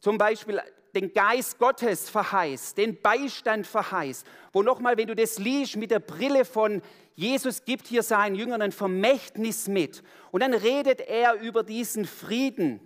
zum 0.01 0.19
Beispiel 0.19 0.61
den 0.95 1.13
Geist 1.13 1.59
Gottes 1.59 2.09
verheißt, 2.09 2.79
den 2.79 3.01
Beistand 3.01 3.67
verheißt, 3.67 4.27
wo 4.53 4.63
nochmal, 4.63 4.97
wenn 4.97 5.09
du 5.09 5.17
das 5.17 5.39
liest 5.39 5.77
mit 5.77 5.91
der 5.91 5.99
Brille 6.01 6.45
von 6.45 6.83
Jesus 7.15 7.65
gibt 7.65 7.87
hier 7.87 8.03
seinen 8.03 8.37
Jüngern 8.37 8.63
ein 8.63 8.73
Vermächtnis 8.73 9.67
mit. 9.67 10.03
Und 10.31 10.43
dann 10.43 10.55
redet 10.55 11.01
er 11.01 11.35
über 11.41 11.63
diesen 11.63 12.05
Frieden 12.05 12.81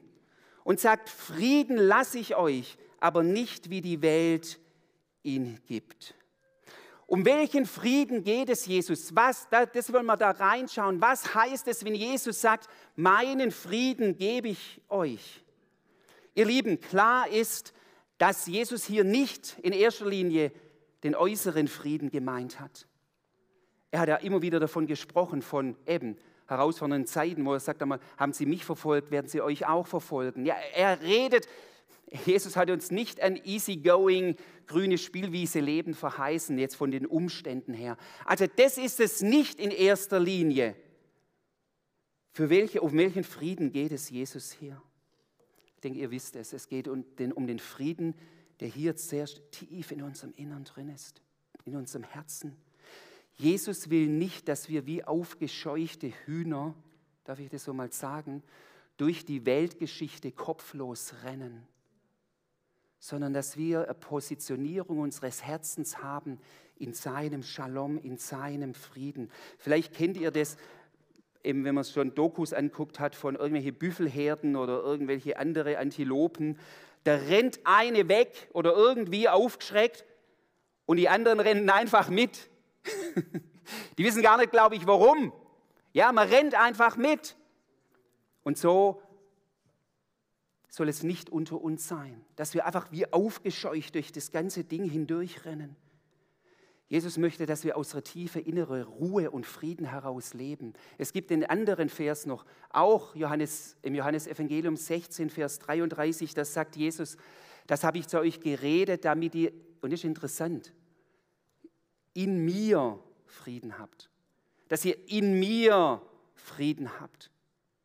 und 0.64 0.80
sagt, 0.80 1.08
Frieden 1.08 1.76
lasse 1.76 2.18
ich 2.18 2.36
euch, 2.36 2.76
aber 2.98 3.22
nicht 3.22 3.70
wie 3.70 3.80
die 3.80 4.02
Welt 4.02 4.58
ihn 5.22 5.58
gibt. 5.66 6.14
Um 7.06 7.24
welchen 7.24 7.66
Frieden 7.66 8.22
geht 8.22 8.48
es 8.50 8.66
Jesus? 8.66 9.16
Was, 9.16 9.48
das 9.50 9.92
wollen 9.92 10.06
wir 10.06 10.16
da 10.16 10.30
reinschauen. 10.30 11.00
Was 11.00 11.34
heißt 11.34 11.66
es, 11.66 11.84
wenn 11.84 11.96
Jesus 11.96 12.40
sagt, 12.40 12.68
meinen 12.94 13.50
Frieden 13.50 14.16
gebe 14.16 14.48
ich 14.48 14.80
euch? 14.88 15.42
Ihr 16.34 16.44
Lieben, 16.44 16.80
klar 16.80 17.28
ist, 17.28 17.74
dass 18.18 18.46
Jesus 18.46 18.84
hier 18.84 19.02
nicht 19.02 19.58
in 19.62 19.72
erster 19.72 20.06
Linie 20.06 20.52
den 21.02 21.16
äußeren 21.16 21.66
Frieden 21.66 22.10
gemeint 22.10 22.60
hat. 22.60 22.86
Er 23.90 24.00
hat 24.00 24.08
ja 24.08 24.16
immer 24.16 24.40
wieder 24.40 24.60
davon 24.60 24.86
gesprochen, 24.86 25.42
von 25.42 25.76
eben 25.86 26.16
herausfordernden 26.50 27.06
Zeiten, 27.06 27.44
wo 27.44 27.54
er 27.54 27.60
sagt 27.60 27.80
einmal, 27.82 28.00
haben 28.16 28.32
Sie 28.32 28.46
mich 28.46 28.64
verfolgt, 28.64 29.10
werden 29.10 29.28
Sie 29.28 29.40
euch 29.40 29.66
auch 29.66 29.86
verfolgen. 29.86 30.44
Ja, 30.44 30.56
er 30.74 31.00
redet, 31.00 31.48
Jesus 32.24 32.56
hat 32.56 32.70
uns 32.70 32.90
nicht 32.90 33.20
ein 33.20 33.36
easygoing, 33.36 34.36
grünes 34.66 35.02
Spielwiese 35.02 35.60
Leben 35.60 35.94
verheißen, 35.94 36.58
jetzt 36.58 36.74
von 36.74 36.90
den 36.90 37.06
Umständen 37.06 37.72
her. 37.72 37.96
Also 38.24 38.46
das 38.56 38.78
ist 38.78 39.00
es 39.00 39.22
nicht 39.22 39.60
in 39.60 39.70
erster 39.70 40.18
Linie. 40.18 40.74
Für 42.32 42.50
welche, 42.50 42.80
um 42.80 42.92
welchen 42.94 43.24
Frieden 43.24 43.72
geht 43.72 43.92
es 43.92 44.10
Jesus 44.10 44.52
hier? 44.52 44.80
Ich 45.74 45.80
denke, 45.80 46.00
ihr 46.00 46.10
wisst 46.10 46.36
es. 46.36 46.52
Es 46.52 46.68
geht 46.68 46.88
um 46.88 47.04
den, 47.16 47.32
um 47.32 47.46
den 47.46 47.58
Frieden, 47.58 48.14
der 48.60 48.68
hier 48.68 48.96
sehr 48.96 49.26
tief 49.50 49.90
in 49.92 50.02
unserem 50.02 50.32
Innern 50.36 50.64
drin 50.64 50.88
ist, 50.90 51.22
in 51.64 51.76
unserem 51.76 52.04
Herzen. 52.04 52.56
Jesus 53.40 53.88
will 53.88 54.06
nicht, 54.06 54.48
dass 54.48 54.68
wir 54.68 54.84
wie 54.84 55.02
aufgescheuchte 55.02 56.12
Hühner, 56.26 56.74
darf 57.24 57.38
ich 57.38 57.48
das 57.48 57.64
so 57.64 57.72
mal 57.72 57.90
sagen, 57.90 58.42
durch 58.98 59.24
die 59.24 59.46
Weltgeschichte 59.46 60.30
kopflos 60.30 61.14
rennen, 61.24 61.66
sondern 62.98 63.32
dass 63.32 63.56
wir 63.56 63.84
eine 63.84 63.94
Positionierung 63.94 64.98
unseres 64.98 65.42
Herzens 65.42 66.02
haben 66.02 66.38
in 66.76 66.92
seinem 66.92 67.42
Shalom, 67.42 67.96
in 67.96 68.18
seinem 68.18 68.74
Frieden. 68.74 69.30
Vielleicht 69.56 69.94
kennt 69.94 70.18
ihr 70.18 70.30
das, 70.30 70.58
eben 71.42 71.64
wenn 71.64 71.74
man 71.74 71.84
schon 71.84 72.14
Dokus 72.14 72.52
anguckt 72.52 73.00
hat 73.00 73.14
von 73.14 73.36
irgendwelchen 73.36 73.74
Büffelherden 73.74 74.54
oder 74.54 74.82
irgendwelche 74.82 75.38
andere 75.38 75.78
Antilopen. 75.78 76.58
Da 77.04 77.14
rennt 77.14 77.60
eine 77.64 78.08
weg 78.08 78.50
oder 78.52 78.74
irgendwie 78.74 79.30
aufgeschreckt 79.30 80.04
und 80.84 80.98
die 80.98 81.08
anderen 81.08 81.40
rennen 81.40 81.70
einfach 81.70 82.10
mit. 82.10 82.50
Die 83.98 84.04
wissen 84.04 84.22
gar 84.22 84.38
nicht, 84.38 84.50
glaube 84.50 84.76
ich, 84.76 84.86
warum. 84.86 85.32
Ja, 85.92 86.12
man 86.12 86.28
rennt 86.28 86.54
einfach 86.54 86.96
mit. 86.96 87.36
Und 88.42 88.58
so 88.58 89.02
soll 90.68 90.88
es 90.88 91.02
nicht 91.02 91.30
unter 91.30 91.60
uns 91.60 91.86
sein, 91.88 92.24
dass 92.36 92.54
wir 92.54 92.64
einfach 92.64 92.92
wie 92.92 93.12
aufgescheucht 93.12 93.94
durch 93.94 94.12
das 94.12 94.30
ganze 94.30 94.64
Ding 94.64 94.88
hindurchrennen. 94.88 95.76
Jesus 96.90 97.18
möchte, 97.18 97.46
dass 97.46 97.62
wir 97.62 97.76
aus 97.76 97.90
der 97.90 98.02
tiefe 98.02 98.40
innere 98.40 98.84
Ruhe 98.84 99.30
und 99.30 99.46
Frieden 99.46 99.86
heraus 99.86 100.34
leben. 100.34 100.72
Es 100.98 101.12
gibt 101.12 101.30
den 101.30 101.44
anderen 101.44 101.88
Vers 101.88 102.26
noch, 102.26 102.44
auch 102.70 103.14
Johannes, 103.14 103.76
im 103.82 103.94
Johannesevangelium 103.94 104.76
16, 104.76 105.30
Vers 105.30 105.60
33, 105.60 106.34
das 106.34 106.52
sagt 106.52 106.74
Jesus, 106.74 107.16
das 107.68 107.84
habe 107.84 107.98
ich 107.98 108.08
zu 108.08 108.18
euch 108.18 108.40
geredet, 108.40 109.04
damit 109.04 109.36
ihr, 109.36 109.52
und 109.80 109.92
das 109.92 110.00
ist 110.00 110.04
interessant, 110.04 110.72
in 112.14 112.44
mir 112.44 112.98
Frieden 113.26 113.78
habt. 113.78 114.10
Dass 114.68 114.84
ihr 114.84 114.96
in 115.08 115.38
mir 115.38 116.02
Frieden 116.34 117.00
habt. 117.00 117.30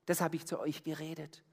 Das 0.05 0.21
habe 0.21 0.35
ich 0.35 0.45
zu 0.45 0.59
euch 0.59 0.83
geredet. 0.83 1.43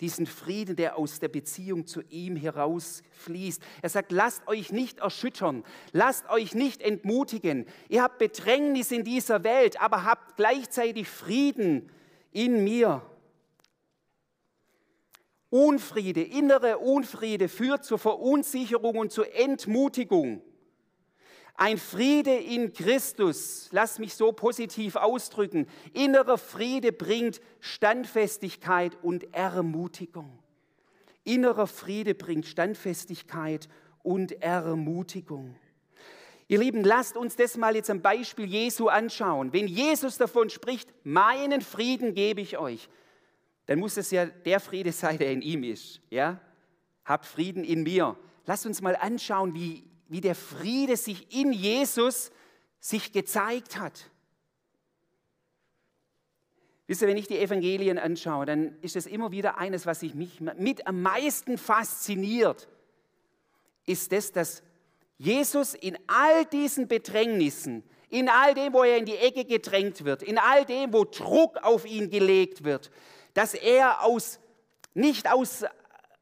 Diesen 0.00 0.26
Frieden, 0.26 0.76
der 0.76 0.96
aus 0.96 1.20
der 1.20 1.28
Beziehung 1.28 1.86
zu 1.86 2.00
ihm 2.08 2.34
herausfließt. 2.34 3.62
Er 3.82 3.88
sagt, 3.90 4.12
lasst 4.12 4.46
euch 4.48 4.72
nicht 4.72 5.00
erschüttern, 5.00 5.62
lasst 5.92 6.28
euch 6.30 6.54
nicht 6.54 6.80
entmutigen. 6.80 7.66
Ihr 7.88 8.02
habt 8.02 8.18
Bedrängnis 8.18 8.92
in 8.92 9.04
dieser 9.04 9.44
Welt, 9.44 9.80
aber 9.80 10.04
habt 10.04 10.36
gleichzeitig 10.36 11.06
Frieden 11.06 11.90
in 12.32 12.64
mir. 12.64 13.02
Unfriede, 15.50 16.22
innere 16.22 16.78
Unfriede 16.78 17.48
führt 17.48 17.84
zur 17.84 17.98
Verunsicherung 17.98 18.96
und 18.96 19.12
zur 19.12 19.34
Entmutigung. 19.34 20.40
Ein 21.62 21.76
Friede 21.76 22.34
in 22.34 22.72
Christus, 22.72 23.68
lass 23.70 23.98
mich 23.98 24.14
so 24.14 24.32
positiv 24.32 24.96
ausdrücken, 24.96 25.66
innerer 25.92 26.38
Friede 26.38 26.90
bringt 26.90 27.42
Standfestigkeit 27.60 28.96
und 29.02 29.34
Ermutigung. 29.34 30.38
Innerer 31.22 31.66
Friede 31.66 32.14
bringt 32.14 32.46
Standfestigkeit 32.46 33.68
und 34.02 34.40
Ermutigung. 34.40 35.54
Ihr 36.48 36.60
Lieben, 36.60 36.82
lasst 36.82 37.18
uns 37.18 37.36
das 37.36 37.58
mal 37.58 37.76
jetzt 37.76 37.90
am 37.90 38.00
Beispiel 38.00 38.46
Jesu 38.46 38.88
anschauen. 38.88 39.52
Wenn 39.52 39.66
Jesus 39.66 40.16
davon 40.16 40.48
spricht, 40.48 40.88
meinen 41.04 41.60
Frieden 41.60 42.14
gebe 42.14 42.40
ich 42.40 42.56
euch, 42.56 42.88
dann 43.66 43.80
muss 43.80 43.98
es 43.98 44.10
ja 44.10 44.24
der 44.24 44.60
Friede 44.60 44.92
sein, 44.92 45.18
der 45.18 45.30
in 45.30 45.42
ihm 45.42 45.62
ist. 45.64 46.00
Ja? 46.08 46.40
Habt 47.04 47.26
Frieden 47.26 47.64
in 47.64 47.82
mir. 47.82 48.16
Lasst 48.46 48.64
uns 48.64 48.80
mal 48.80 48.96
anschauen, 48.96 49.52
wie 49.52 49.89
wie 50.10 50.20
der 50.20 50.34
Friede 50.34 50.96
sich 50.96 51.32
in 51.34 51.52
Jesus 51.52 52.32
sich 52.80 53.12
gezeigt 53.12 53.78
hat. 53.78 54.10
Wisst 56.88 57.02
ihr, 57.02 57.08
wenn 57.08 57.16
ich 57.16 57.28
die 57.28 57.38
Evangelien 57.38 57.98
anschaue, 57.98 58.44
dann 58.44 58.76
ist 58.82 58.96
es 58.96 59.06
immer 59.06 59.30
wieder 59.30 59.58
eines, 59.58 59.86
was 59.86 60.00
sich 60.00 60.14
mich 60.14 60.40
mit 60.40 60.88
am 60.88 61.00
meisten 61.00 61.56
fasziniert, 61.56 62.68
ist 63.86 64.10
das, 64.10 64.32
dass 64.32 64.64
Jesus 65.16 65.74
in 65.74 65.96
all 66.08 66.44
diesen 66.46 66.88
Bedrängnissen, 66.88 67.84
in 68.08 68.28
all 68.28 68.54
dem, 68.54 68.72
wo 68.72 68.82
er 68.82 68.96
in 68.96 69.06
die 69.06 69.16
Ecke 69.16 69.44
gedrängt 69.44 70.04
wird, 70.04 70.24
in 70.24 70.38
all 70.38 70.64
dem, 70.64 70.92
wo 70.92 71.04
Druck 71.04 71.58
auf 71.58 71.86
ihn 71.86 72.10
gelegt 72.10 72.64
wird, 72.64 72.90
dass 73.34 73.54
er 73.54 74.02
aus, 74.02 74.40
nicht 74.92 75.30
aus, 75.30 75.64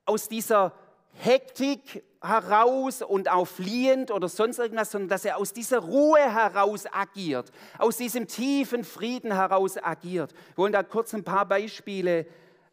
aus 0.04 0.28
dieser 0.28 0.74
Hektik 1.14 2.04
heraus 2.20 3.02
und 3.02 3.30
auch 3.30 3.44
fliehend 3.44 4.10
oder 4.10 4.28
sonst 4.28 4.58
irgendwas, 4.58 4.90
sondern 4.90 5.08
dass 5.08 5.24
er 5.24 5.36
aus 5.36 5.52
dieser 5.52 5.78
Ruhe 5.78 6.18
heraus 6.18 6.84
agiert, 6.90 7.52
aus 7.78 7.96
diesem 7.96 8.26
tiefen 8.26 8.84
Frieden 8.84 9.32
heraus 9.32 9.76
agiert. 9.76 10.32
Wir 10.32 10.56
wollen 10.56 10.72
da 10.72 10.82
kurz 10.82 11.14
ein 11.14 11.24
paar 11.24 11.46
Beispiele 11.46 12.26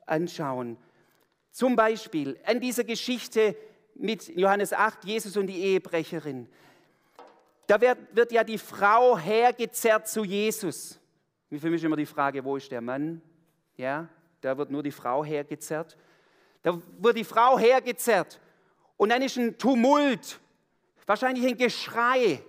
anschauen. 0.06 0.78
Zum 1.52 1.76
Beispiel 1.76 2.40
an 2.46 2.60
dieser 2.60 2.84
Geschichte 2.84 3.56
mit 3.94 4.28
Johannes 4.36 4.74
8, 4.74 5.06
Jesus 5.06 5.38
und 5.38 5.48
die 5.48 5.62
Ehebrecherin. 5.62 6.50
Da 7.68 7.80
wird, 7.80 7.98
wird 8.12 8.32
ja 8.32 8.44
die 8.44 8.58
Frau 8.58 9.18
hergezerrt 9.18 10.08
zu 10.08 10.24
Jesus. 10.24 11.00
Für 11.50 11.70
mich 11.70 11.84
immer 11.84 11.96
die 11.96 12.06
Frage, 12.06 12.44
wo 12.44 12.58
ist 12.58 12.72
der 12.72 12.82
Mann? 12.82 13.22
Ja, 13.78 14.10
da 14.42 14.58
wird 14.58 14.70
nur 14.70 14.84
die 14.84 14.92
Frau 14.92 15.24
hergezerrt. 15.24 15.98
Da 16.62 16.80
wird 17.00 17.18
die 17.18 17.24
Frau 17.24 17.58
hergezerrt. 17.58 18.40
Und 18.98 19.10
dann 19.10 19.22
ist 19.22 19.38
ein 19.38 19.58
Tumult, 19.58 20.40
wahrscheinlich 21.06 21.46
ein 21.46 21.58
Geschrei. 21.58 22.42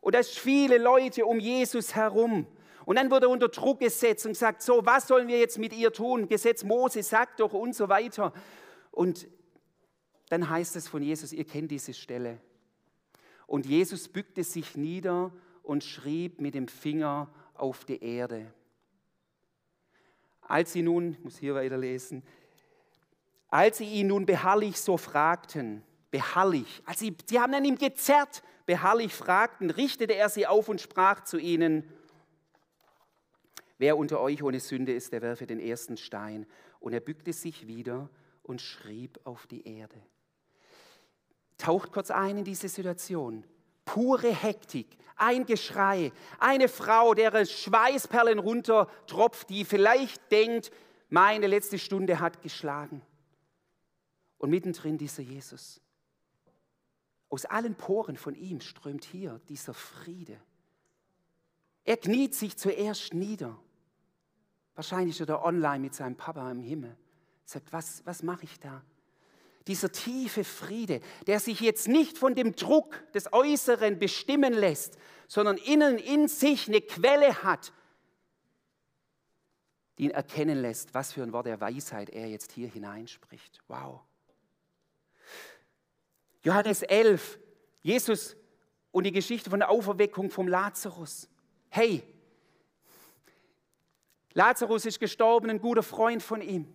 Und 0.00 0.14
da 0.14 0.22
sind 0.22 0.38
viele 0.38 0.78
Leute 0.78 1.26
um 1.26 1.40
Jesus 1.40 1.94
herum. 1.94 2.46
Und 2.84 2.96
dann 2.96 3.10
wurde 3.10 3.26
er 3.26 3.30
unter 3.30 3.48
Druck 3.48 3.80
gesetzt 3.80 4.24
und 4.24 4.32
gesagt, 4.32 4.62
so, 4.62 4.86
was 4.86 5.08
sollen 5.08 5.28
wir 5.28 5.38
jetzt 5.38 5.58
mit 5.58 5.74
ihr 5.74 5.92
tun? 5.92 6.28
Gesetz 6.28 6.64
Mose 6.64 7.02
sagt 7.02 7.40
doch 7.40 7.52
und 7.52 7.74
so 7.74 7.88
weiter. 7.88 8.32
Und 8.90 9.28
dann 10.30 10.48
heißt 10.48 10.76
es 10.76 10.88
von 10.88 11.02
Jesus, 11.02 11.32
ihr 11.32 11.44
kennt 11.44 11.70
diese 11.70 11.92
Stelle. 11.92 12.40
Und 13.46 13.66
Jesus 13.66 14.08
bückte 14.08 14.44
sich 14.44 14.76
nieder 14.76 15.32
und 15.62 15.84
schrieb 15.84 16.40
mit 16.40 16.54
dem 16.54 16.68
Finger 16.68 17.28
auf 17.54 17.84
die 17.84 18.02
Erde. 18.02 18.52
Als 20.40 20.72
sie 20.72 20.82
nun, 20.82 21.12
ich 21.12 21.24
muss 21.24 21.38
hier 21.38 21.54
weiterlesen, 21.54 22.22
als 23.48 23.78
sie 23.78 23.86
ihn 23.86 24.06
nun 24.06 24.24
beharrlich 24.24 24.80
so 24.80 24.96
fragten, 24.96 25.82
beharrlich, 26.10 26.82
als 26.84 27.00
sie, 27.00 27.16
sie 27.26 27.38
haben 27.38 27.54
an 27.54 27.64
ihm 27.64 27.76
gezerrt, 27.76 28.42
beharrlich 28.66 29.14
fragten, 29.14 29.70
richtete 29.70 30.14
er 30.14 30.28
sie 30.28 30.46
auf 30.46 30.68
und 30.68 30.80
sprach 30.80 31.24
zu 31.24 31.38
ihnen, 31.38 31.84
wer 33.78 33.96
unter 33.96 34.20
euch 34.20 34.42
ohne 34.42 34.60
Sünde 34.60 34.92
ist, 34.92 35.12
der 35.12 35.22
werfe 35.22 35.46
den 35.46 35.60
ersten 35.60 35.96
Stein. 35.96 36.46
Und 36.80 36.92
er 36.92 37.00
bückte 37.00 37.32
sich 37.32 37.66
wieder 37.66 38.08
und 38.42 38.60
schrieb 38.60 39.20
auf 39.24 39.46
die 39.46 39.66
Erde. 39.66 40.00
Taucht 41.56 41.92
kurz 41.92 42.10
ein 42.10 42.38
in 42.38 42.44
diese 42.44 42.68
Situation. 42.68 43.44
Pure 43.84 44.32
Hektik, 44.32 44.96
ein 45.16 45.44
Geschrei, 45.46 46.12
eine 46.38 46.68
Frau, 46.68 47.14
deren 47.14 47.46
Schweißperlen 47.46 48.38
runtertropft, 48.38 49.50
die 49.50 49.64
vielleicht 49.64 50.30
denkt, 50.30 50.70
meine 51.08 51.46
letzte 51.46 51.78
Stunde 51.78 52.20
hat 52.20 52.42
geschlagen. 52.42 53.02
Und 54.36 54.50
mittendrin 54.50 54.98
dieser 54.98 55.22
Jesus. 55.22 55.80
Aus 57.30 57.44
allen 57.44 57.74
Poren 57.74 58.16
von 58.16 58.34
ihm 58.34 58.60
strömt 58.60 59.04
hier 59.04 59.40
dieser 59.48 59.74
Friede. 59.74 60.40
Er 61.84 61.96
kniet 61.96 62.34
sich 62.34 62.56
zuerst 62.56 63.14
nieder. 63.14 63.58
Wahrscheinlich 64.74 65.20
ist 65.20 65.28
er 65.28 65.44
online 65.44 65.80
mit 65.80 65.94
seinem 65.94 66.16
Papa 66.16 66.50
im 66.50 66.60
Himmel. 66.60 66.96
Sagt, 67.44 67.72
was, 67.72 68.04
was 68.06 68.22
mache 68.22 68.44
ich 68.44 68.60
da? 68.60 68.82
Dieser 69.66 69.90
tiefe 69.90 70.44
Friede, 70.44 71.00
der 71.26 71.40
sich 71.40 71.60
jetzt 71.60 71.88
nicht 71.88 72.16
von 72.16 72.34
dem 72.34 72.54
Druck 72.54 73.10
des 73.12 73.32
Äußeren 73.32 73.98
bestimmen 73.98 74.52
lässt, 74.54 74.98
sondern 75.26 75.58
innen 75.58 75.98
in 75.98 76.28
sich 76.28 76.68
eine 76.68 76.80
Quelle 76.80 77.42
hat, 77.42 77.72
die 79.98 80.04
ihn 80.04 80.10
erkennen 80.10 80.58
lässt, 80.58 80.94
was 80.94 81.12
für 81.12 81.22
ein 81.22 81.32
Wort 81.32 81.46
der 81.46 81.60
Weisheit 81.60 82.08
er 82.08 82.28
jetzt 82.28 82.52
hier 82.52 82.68
hineinspricht. 82.68 83.60
Wow. 83.68 84.00
Johannes 86.42 86.82
11, 86.82 87.38
Jesus 87.82 88.36
und 88.90 89.04
die 89.04 89.12
Geschichte 89.12 89.50
von 89.50 89.60
der 89.60 89.70
Auferweckung 89.70 90.30
vom 90.30 90.48
Lazarus. 90.48 91.28
Hey, 91.68 92.02
Lazarus 94.34 94.86
ist 94.86 95.00
gestorben, 95.00 95.50
ein 95.50 95.60
guter 95.60 95.82
Freund 95.82 96.22
von 96.22 96.40
ihm. 96.40 96.72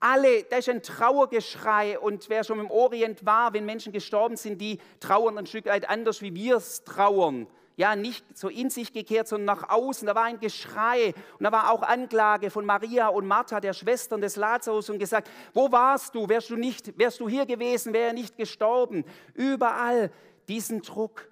Alle, 0.00 0.44
da 0.44 0.58
ist 0.58 0.68
ein 0.68 0.82
Trauergeschrei 0.82 1.98
und 1.98 2.28
wer 2.28 2.44
schon 2.44 2.60
im 2.60 2.70
Orient 2.70 3.24
war, 3.24 3.54
wenn 3.54 3.64
Menschen 3.64 3.90
gestorben 3.90 4.36
sind, 4.36 4.60
die 4.60 4.78
trauern 5.00 5.38
ein 5.38 5.46
Stück 5.46 5.64
weit 5.64 5.88
anders, 5.88 6.20
wie 6.20 6.34
wir 6.34 6.56
es 6.56 6.84
trauern. 6.84 7.46
Ja, 7.76 7.96
nicht 7.96 8.24
so 8.36 8.48
in 8.48 8.70
sich 8.70 8.92
gekehrt, 8.92 9.26
sondern 9.26 9.56
nach 9.56 9.68
außen. 9.68 10.06
Da 10.06 10.14
war 10.14 10.24
ein 10.24 10.38
Geschrei 10.38 11.12
und 11.38 11.44
da 11.44 11.50
war 11.50 11.70
auch 11.70 11.82
Anklage 11.82 12.50
von 12.50 12.64
Maria 12.64 13.08
und 13.08 13.26
Martha, 13.26 13.60
der 13.60 13.72
Schwestern 13.72 14.20
des 14.20 14.36
Lazarus, 14.36 14.90
und 14.90 14.98
gesagt: 14.98 15.28
Wo 15.52 15.72
warst 15.72 16.14
du? 16.14 16.28
Wärst 16.28 16.50
du 16.50 16.56
nicht, 16.56 16.96
wärst 16.96 17.18
du 17.18 17.28
hier 17.28 17.46
gewesen, 17.46 17.92
wäre 17.92 18.08
er 18.08 18.12
nicht 18.12 18.36
gestorben? 18.36 19.04
Überall 19.34 20.12
diesen 20.46 20.82
Druck. 20.82 21.28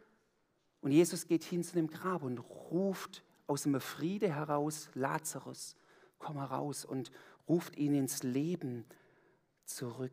Und 0.80 0.90
Jesus 0.90 1.28
geht 1.28 1.44
hin 1.44 1.62
zu 1.62 1.74
dem 1.74 1.88
Grab 1.88 2.24
und 2.24 2.38
ruft 2.38 3.22
aus 3.46 3.62
dem 3.62 3.80
Friede 3.80 4.34
heraus: 4.34 4.90
Lazarus, 4.94 5.76
komm 6.18 6.38
heraus 6.38 6.84
und 6.84 7.12
ruft 7.48 7.76
ihn 7.76 7.94
ins 7.94 8.24
Leben 8.24 8.84
zurück. 9.64 10.12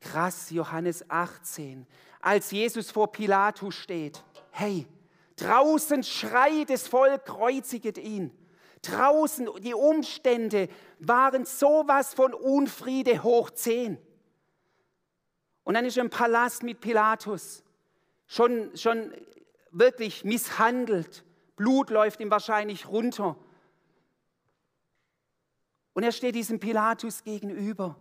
Krass, 0.00 0.50
Johannes 0.50 1.10
18, 1.10 1.86
als 2.20 2.50
Jesus 2.50 2.90
vor 2.90 3.10
Pilatus 3.10 3.74
steht. 3.74 4.22
Hey, 4.58 4.88
draußen 5.36 6.02
schreit 6.02 6.70
das 6.70 6.88
Volk, 6.88 7.26
kreuziget 7.26 7.96
ihn. 7.96 8.36
Draußen, 8.82 9.48
die 9.60 9.72
Umstände 9.72 10.68
waren 10.98 11.44
sowas 11.44 12.12
von 12.12 12.34
Unfriede 12.34 13.22
hoch 13.22 13.50
zehn. 13.50 13.98
Und 15.62 15.74
dann 15.74 15.84
ist 15.84 15.96
er 15.96 16.02
im 16.02 16.10
Palast 16.10 16.64
mit 16.64 16.80
Pilatus, 16.80 17.62
schon, 18.26 18.76
schon 18.76 19.12
wirklich 19.70 20.24
misshandelt. 20.24 21.24
Blut 21.54 21.90
läuft 21.90 22.18
ihm 22.18 22.32
wahrscheinlich 22.32 22.88
runter. 22.88 23.36
Und 25.92 26.02
er 26.02 26.10
steht 26.10 26.34
diesem 26.34 26.58
Pilatus 26.58 27.22
gegenüber. 27.22 27.94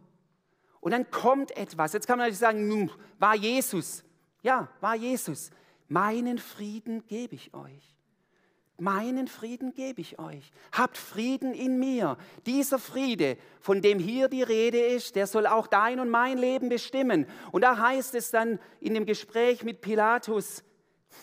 Und 0.79 0.89
dann 0.89 1.11
kommt 1.11 1.55
etwas. 1.55 1.93
Jetzt 1.93 2.07
kann 2.07 2.17
man 2.17 2.25
natürlich 2.25 2.39
sagen, 2.39 2.91
war 3.19 3.35
Jesus. 3.35 4.03
Ja, 4.41 4.69
war 4.81 4.95
Jesus. 4.95 5.51
Meinen 5.87 6.37
Frieden 6.37 7.05
gebe 7.07 7.35
ich 7.35 7.53
euch. 7.53 7.97
Meinen 8.79 9.27
Frieden 9.27 9.73
gebe 9.73 10.01
ich 10.01 10.19
euch. 10.19 10.51
Habt 10.71 10.97
Frieden 10.97 11.53
in 11.53 11.79
mir. 11.79 12.15
Dieser 12.45 12.77
Friede, 12.77 13.37
von 13.59 13.81
dem 13.81 13.97
hier 13.97 14.27
die 14.27 14.43
Rede 14.43 14.79
ist, 14.79 15.15
der 15.15 15.25
soll 15.25 15.47
auch 15.47 15.65
dein 15.65 15.99
und 15.99 16.09
mein 16.09 16.37
Leben 16.37 16.69
bestimmen. 16.69 17.25
Und 17.51 17.61
da 17.61 17.79
heißt 17.79 18.13
es 18.13 18.29
dann 18.29 18.59
in 18.79 18.93
dem 18.93 19.07
Gespräch 19.07 19.63
mit 19.63 19.81
Pilatus, 19.81 20.63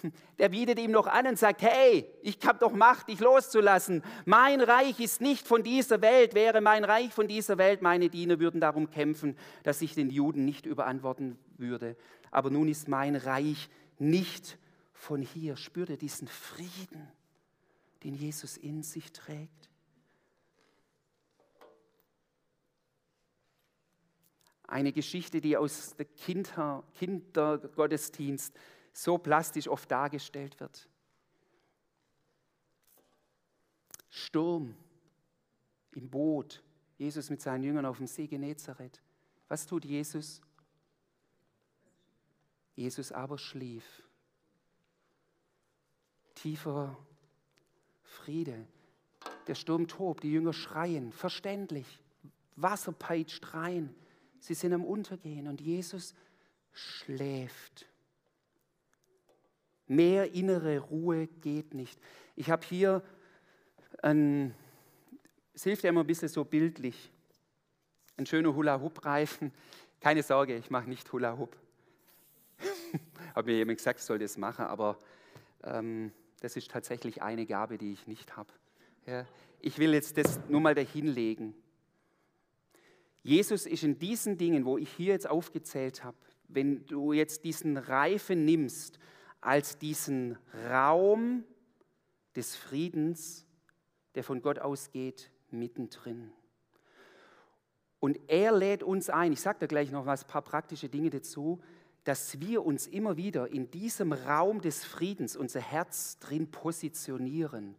der 0.39 0.49
bietet 0.49 0.81
ihm 0.81 0.91
noch 0.91 1.07
an 1.07 1.29
und 1.29 1.39
sagt, 1.39 1.63
hey, 1.63 2.11
ich 2.23 2.39
habe 2.45 2.59
doch 2.59 2.73
Macht, 2.73 3.09
dich 3.09 3.21
loszulassen. 3.21 4.03
Mein 4.25 4.61
Reich 4.61 4.99
ist 4.99 5.21
nicht 5.21 5.47
von 5.47 5.63
dieser 5.63 6.03
Welt. 6.03 6.35
Wäre 6.35 6.61
mein 6.61 6.83
Reich 6.83 7.13
von 7.13 7.29
dieser 7.29 7.59
Welt, 7.59 7.83
meine 7.83 8.09
Diener 8.09 8.41
würden 8.41 8.61
darum 8.61 8.91
kämpfen, 8.91 9.37
dass 9.63 9.81
ich 9.81 9.95
den 9.95 10.11
Juden 10.11 10.45
nicht 10.45 10.67
überantworten 10.67 11.39
würde. 11.57 11.97
Aber 12.33 12.51
nun 12.51 12.67
ist 12.67 12.89
mein 12.89 13.15
Reich 13.15 13.69
nicht 13.99 14.59
von 14.93 15.23
hier. 15.23 15.57
Spürt 15.57 15.91
er 15.91 15.97
diesen 15.97 16.29
Frieden, 16.29 17.11
den 18.03 18.15
Jesus 18.15 18.57
in 18.57 18.83
sich 18.83 19.13
trägt? 19.13 19.69
Eine 24.67 24.93
Geschichte, 24.93 25.41
die 25.41 25.57
aus 25.57 25.95
der 25.97 26.07
Kinder, 26.07 26.83
Kindergottesdienst 26.95 28.55
so 28.93 29.19
plastisch 29.19 29.69
oft 29.69 29.91
dargestellt 29.91 30.59
wird. 30.61 30.89
Sturm 34.09 34.75
im 35.93 36.09
Boot, 36.09 36.63
Jesus 36.97 37.31
mit 37.31 37.43
seinen 37.43 37.65
Jüngern 37.65 37.85
auf 37.85 37.99
dem 37.99 38.07
See 38.07 38.27
Genezareth. 38.27 39.03
Was 39.49 39.67
tut 39.67 39.85
Jesus? 39.85 40.41
Jesus 42.75 43.13
aber 43.13 43.39
schlief. 43.39 43.85
Tiefer 46.35 46.97
Friede. 48.03 48.67
Der 49.47 49.55
Sturm 49.55 49.89
tobt, 49.89 50.23
die 50.23 50.33
Jünger 50.33 50.53
schreien, 50.53 51.13
verständlich. 51.13 52.01
Wasser 52.57 52.93
peitscht 52.93 53.55
rein. 53.55 53.95
Sie 54.39 54.55
sind 54.55 54.73
am 54.73 54.85
Untergehen 54.85 55.49
und 55.49 55.61
Jesus 55.61 56.15
schläft. 56.73 57.87
Mehr 59.87 60.33
innere 60.33 60.79
Ruhe 60.79 61.27
geht 61.27 61.75
nicht. 61.75 61.99
Ich 62.37 62.51
habe 62.51 62.67
hier, 62.67 63.03
ein, 64.03 64.55
es 65.53 65.65
hilft 65.65 65.85
ja 65.85 65.91
immer 65.91 66.03
ein 66.03 66.07
bisschen 66.07 66.29
so 66.29 66.45
bildlich, 66.45 67.11
ein 68.17 68.27
schöner 68.27 68.55
Hula-Hoop-Reifen. 68.55 69.53
Keine 70.01 70.23
Sorge, 70.23 70.57
ich 70.57 70.71
mache 70.71 70.89
nicht 70.89 71.11
Hula-Hoop. 71.13 71.57
Hat 73.35 73.47
mir 73.47 73.57
jemand 73.57 73.79
gesagt, 73.79 74.01
ich 74.01 74.05
soll 74.05 74.19
das 74.19 74.37
machen, 74.37 74.65
aber 74.67 74.99
ähm, 75.63 76.13
das 76.41 76.57
ist 76.57 76.71
tatsächlich 76.71 77.23
eine 77.23 77.47
Gabe, 77.47 77.79
die 77.79 77.93
ich 77.93 78.07
nicht 78.07 78.37
habe. 78.37 78.53
Ja, 79.07 79.27
ich 79.61 79.79
will 79.79 79.95
jetzt 79.95 80.17
das 80.19 80.41
nur 80.49 80.61
mal 80.61 80.75
dahinlegen. 80.75 81.55
Jesus 83.23 83.65
ist 83.65 83.83
in 83.83 83.99
diesen 83.99 84.37
Dingen, 84.37 84.65
wo 84.67 84.77
ich 84.77 84.91
hier 84.91 85.13
jetzt 85.13 85.29
aufgezählt 85.29 86.05
habe, 86.05 86.17
wenn 86.49 86.85
du 86.87 87.13
jetzt 87.13 87.45
diesen 87.45 87.77
Reifen 87.79 88.45
nimmst 88.45 88.99
als 89.41 89.79
diesen 89.79 90.39
Raum 90.71 91.45
des 92.37 92.57
Friedens, 92.57 93.47
der 94.15 94.25
von 94.25 94.43
Gott 94.43 94.59
ausgeht, 94.59 95.31
mittendrin. 95.51 96.33
Und 98.01 98.19
er 98.27 98.53
lädt 98.53 98.83
uns 98.83 99.09
ein, 99.09 99.33
ich 99.33 99.41
sage 99.41 99.61
da 99.61 99.67
gleich 99.67 99.91
noch 99.91 100.05
was, 100.05 100.25
ein 100.25 100.29
paar 100.29 100.43
praktische 100.43 100.91
Dinge 100.91 101.09
dazu, 101.09 101.63
dass 102.05 102.39
wir 102.41 102.65
uns 102.65 102.87
immer 102.87 103.17
wieder 103.17 103.49
in 103.49 103.71
diesem 103.71 104.13
Raum 104.13 104.61
des 104.61 104.85
Friedens 104.85 105.37
unser 105.37 105.61
Herz 105.61 106.19
drin 106.19 106.51
positionieren. 106.51 107.75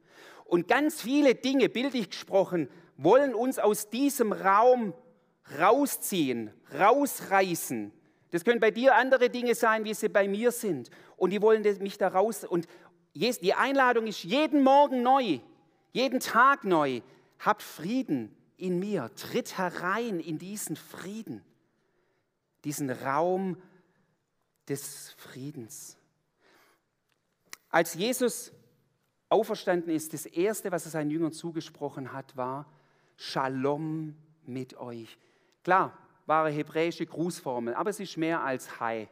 Und 0.46 0.68
ganz 0.68 1.02
viele 1.02 1.36
Dinge, 1.36 1.70
bildlich 1.70 2.10
gesprochen, 2.10 2.68
wollen 2.98 3.36
uns 3.36 3.60
aus 3.60 3.90
diesem 3.90 4.32
Raum 4.32 4.94
rausziehen, 5.60 6.52
rausreißen. 6.78 7.92
Das 8.32 8.44
können 8.44 8.60
bei 8.60 8.72
dir 8.72 8.96
andere 8.96 9.30
Dinge 9.30 9.54
sein, 9.54 9.86
wie 9.86 9.94
sie 9.94 10.10
bei 10.10 10.28
mir 10.28 10.52
sind. 10.52 10.90
Und 11.18 11.30
die 11.30 11.42
wollen 11.42 11.64
mich 11.82 11.98
da 11.98 12.08
raus. 12.08 12.44
Und 12.44 12.68
die 13.14 13.54
Einladung 13.54 14.08
ist 14.08 14.24
jeden 14.24 14.64
Morgen 14.64 15.04
neu, 15.04 15.40
jeden 15.92 16.20
Tag 16.20 16.64
neu. 16.64 17.02
Habt 17.40 17.62
Frieden 17.62 18.36
in 18.58 18.80
mir. 18.80 19.12
Tritt 19.16 19.58
herein 19.58 20.20
in 20.20 20.40
diesen 20.40 20.76
Frieden, 20.76 21.44
diesen 22.64 22.90
Raum 22.90 23.58
des 24.68 25.12
Friedens. 25.18 25.98
Als 27.70 27.94
Jesus 27.94 28.52
auferstanden 29.30 29.94
ist, 29.94 30.14
das 30.14 30.26
Erste, 30.26 30.72
was 30.72 30.86
er 30.86 30.92
seinen 30.92 31.12
Jüngern 31.12 31.34
zugesprochen 31.34 32.14
hat, 32.14 32.36
war 32.38 32.66
Shalom 33.18 34.16
mit 34.46 34.78
euch. 34.78 35.18
Klar, 35.64 35.98
wahre 36.26 36.50
hebräische 36.50 37.06
Grußformel, 37.06 37.74
aber 37.74 37.90
es 37.90 38.00
ist 38.00 38.18
mehr 38.18 38.44
als 38.44 38.80
Hi, 38.80 39.08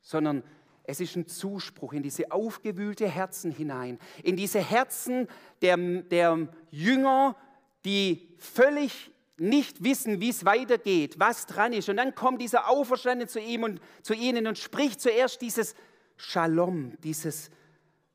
sondern 0.00 0.42
es 0.84 1.00
ist 1.00 1.16
ein 1.16 1.26
Zuspruch 1.26 1.92
in 1.92 2.02
diese 2.02 2.32
aufgewühlte 2.32 3.06
Herzen 3.08 3.52
hinein, 3.52 3.98
in 4.22 4.36
diese 4.36 4.58
Herzen 4.58 5.28
der, 5.62 5.76
der 5.76 6.48
Jünger, 6.70 7.36
die 7.84 8.34
völlig 8.38 9.12
nicht 9.40 9.82
wissen, 9.82 10.20
wie 10.20 10.28
es 10.28 10.44
weitergeht, 10.44 11.18
was 11.18 11.46
dran 11.46 11.72
ist. 11.72 11.88
Und 11.88 11.96
dann 11.96 12.14
kommt 12.14 12.42
dieser 12.42 12.68
Auferstandene 12.68 13.26
zu 13.26 13.40
ihm 13.40 13.62
und 13.62 13.80
zu 14.02 14.14
ihnen 14.14 14.46
und 14.46 14.58
spricht 14.58 15.00
zuerst 15.00 15.40
dieses 15.40 15.74
Shalom, 16.16 16.96
dieses 17.02 17.50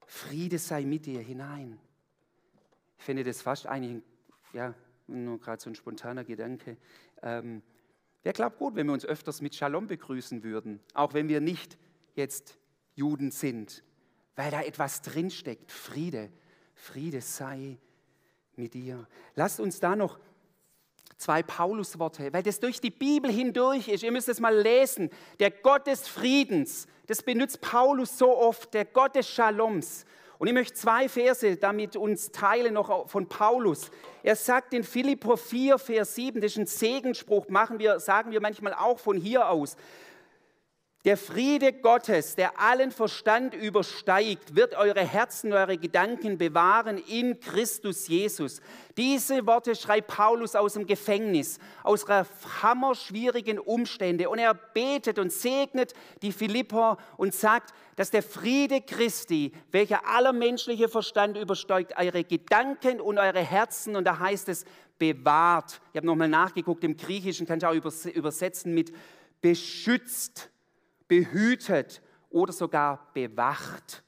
Friede 0.05 0.59
sei 0.59 0.85
mit 0.85 1.07
dir 1.07 1.19
hinein. 1.19 1.79
Ich 2.99 3.03
finde 3.03 3.23
das 3.23 3.41
fast 3.41 3.65
eigentlich, 3.65 4.03
ja, 4.53 4.75
nur 5.07 5.39
gerade 5.39 5.61
so 5.61 5.69
ein 5.69 5.75
spontaner 5.75 6.23
Gedanke. 6.23 6.77
Ähm, 7.23 7.63
Wäre, 8.21 8.33
glaube 8.33 8.57
gut, 8.57 8.75
wenn 8.75 8.87
wir 8.87 8.93
uns 8.93 9.05
öfters 9.05 9.41
mit 9.41 9.53
Shalom 9.53 9.87
begrüßen 9.87 10.43
würden, 10.43 10.79
auch 10.93 11.13
wenn 11.13 11.27
wir 11.27 11.41
nicht 11.41 11.77
jetzt 12.15 12.57
Juden 12.95 13.29
sind, 13.31 13.83
weil 14.35 14.51
da 14.51 14.61
etwas 14.61 15.01
drinsteckt. 15.01 15.71
Friede, 15.71 16.31
Friede 16.73 17.21
sei 17.21 17.77
mit 18.55 18.73
dir. 18.73 19.07
Lasst 19.35 19.59
uns 19.59 19.79
da 19.79 19.95
noch 19.95 20.19
zwei 21.17 21.43
Paulusworte, 21.43 22.31
weil 22.33 22.43
das 22.43 22.59
durch 22.59 22.81
die 22.81 22.91
Bibel 22.91 23.31
hindurch 23.31 23.87
ist. 23.87 24.03
Ihr 24.03 24.11
müsst 24.11 24.29
es 24.29 24.39
mal 24.39 24.55
lesen. 24.55 25.09
Der 25.39 25.51
Gott 25.51 25.87
des 25.87 26.07
Friedens, 26.07 26.87
das 27.07 27.23
benutzt 27.23 27.61
Paulus 27.61 28.17
so 28.17 28.37
oft, 28.37 28.73
der 28.73 28.85
Gott 28.85 29.15
des 29.15 29.29
Shaloms. 29.29 30.05
Und 30.37 30.47
ich 30.47 30.53
möchte 30.53 30.73
zwei 30.73 31.07
Verse 31.07 31.55
damit 31.55 31.95
uns 31.95 32.31
teilen, 32.31 32.73
noch 32.73 33.09
von 33.09 33.27
Paulus. 33.27 33.89
Er 34.21 34.35
sagt 34.35 34.73
in 34.73 34.83
Philipper 34.83 35.37
4, 35.37 35.77
Vers 35.77 36.15
7, 36.15 36.41
das 36.41 36.51
ist 36.51 36.57
ein 36.57 36.67
Segenspruch, 36.67 37.47
machen 37.47 37.79
wir, 37.79 37.99
sagen 37.99 38.31
wir 38.31 38.41
manchmal 38.41 38.73
auch 38.73 38.99
von 38.99 39.17
hier 39.17 39.49
aus. 39.49 39.77
Der 41.05 41.17
Friede 41.17 41.71
Gottes, 41.71 42.35
der 42.35 42.59
allen 42.59 42.89
Verstand 42.89 43.53
übersteigt, 43.53 44.55
wird 44.55 44.73
eure 44.73 45.05
Herzen, 45.05 45.53
eure 45.53 45.77
Gedanken 45.77 46.39
bewahren 46.39 46.97
in 46.97 47.39
Christus 47.39 48.07
Jesus. 48.07 48.59
Diese 48.97 49.45
Worte 49.45 49.75
schreibt 49.75 50.07
Paulus 50.07 50.55
aus 50.55 50.73
dem 50.73 50.87
Gefängnis, 50.87 51.59
aus 51.83 52.07
hammerschwierigen 52.63 53.59
Umständen. 53.59 54.25
Und 54.25 54.39
er 54.39 54.55
betet 54.55 55.19
und 55.19 55.31
segnet 55.31 55.93
die 56.23 56.31
Philipper 56.31 56.97
und 57.17 57.35
sagt, 57.35 57.75
dass 57.97 58.09
der 58.09 58.23
Friede 58.23 58.81
Christi, 58.81 59.51
welcher 59.71 60.07
aller 60.07 60.33
menschliche 60.33 60.89
Verstand 60.89 61.37
übersteigt, 61.37 61.93
eure 61.99 62.23
Gedanken 62.23 62.99
und 62.99 63.19
eure 63.19 63.41
Herzen, 63.41 63.95
und 63.95 64.05
da 64.05 64.17
heißt 64.17 64.49
es, 64.49 64.65
bewahrt. 64.97 65.81
Ich 65.93 65.97
habe 65.97 66.07
nochmal 66.07 66.29
nachgeguckt, 66.29 66.83
im 66.83 66.97
Griechischen 66.97 67.45
kann 67.45 67.59
ich 67.59 67.65
auch 67.67 67.75
übersetzen 67.75 68.73
mit 68.73 68.91
beschützt 69.39 70.49
behütet 71.07 72.01
oder 72.29 72.53
sogar 72.53 73.11
bewacht. 73.13 74.03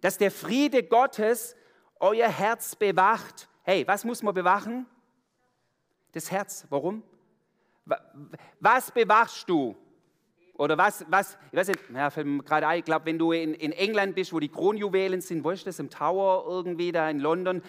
Dass 0.00 0.18
der 0.18 0.30
Friede 0.30 0.82
Gottes 0.82 1.56
euer 2.00 2.28
Herz 2.28 2.74
bewacht. 2.76 3.48
Hey, 3.62 3.86
was 3.86 4.04
muss 4.04 4.22
man 4.22 4.34
bewachen? 4.34 4.86
Das 6.12 6.30
Herz. 6.30 6.66
Warum? 6.68 7.02
Was 8.60 8.90
bewachst 8.90 9.48
du? 9.48 9.76
Oder 10.54 10.76
was, 10.76 11.04
was 11.08 11.38
ich 11.50 11.58
weiß 11.58 11.68
nicht, 11.68 11.80
ja, 11.94 12.74
ich 12.74 12.84
glaube, 12.84 13.06
wenn 13.06 13.18
du 13.18 13.32
in, 13.32 13.54
in 13.54 13.72
England 13.72 14.14
bist, 14.14 14.32
wo 14.32 14.38
die 14.38 14.50
Kronjuwelen 14.50 15.20
sind, 15.20 15.42
wo 15.42 15.50
ist 15.50 15.66
das, 15.66 15.78
im 15.78 15.90
Tower 15.90 16.44
irgendwie 16.46 16.92
da 16.92 17.08
in 17.08 17.18
London, 17.18 17.62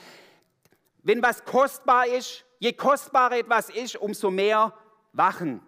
wenn 1.02 1.22
was 1.24 1.44
kostbar 1.46 2.08
ist, 2.08 2.46
je 2.60 2.74
kostbarer 2.74 3.38
etwas 3.38 3.70
ist, 3.70 3.96
umso 3.96 4.32
mehr 4.32 4.74
wachen. 5.14 5.62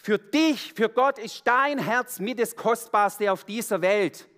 Für 0.00 0.18
dich, 0.18 0.72
für 0.74 0.88
Gott 0.88 1.18
ist 1.18 1.46
dein 1.46 1.78
Herz 1.78 2.20
mit 2.20 2.38
das 2.38 2.56
Kostbarste 2.56 3.30
auf 3.30 3.44
dieser 3.44 3.82
Welt. 3.82 4.28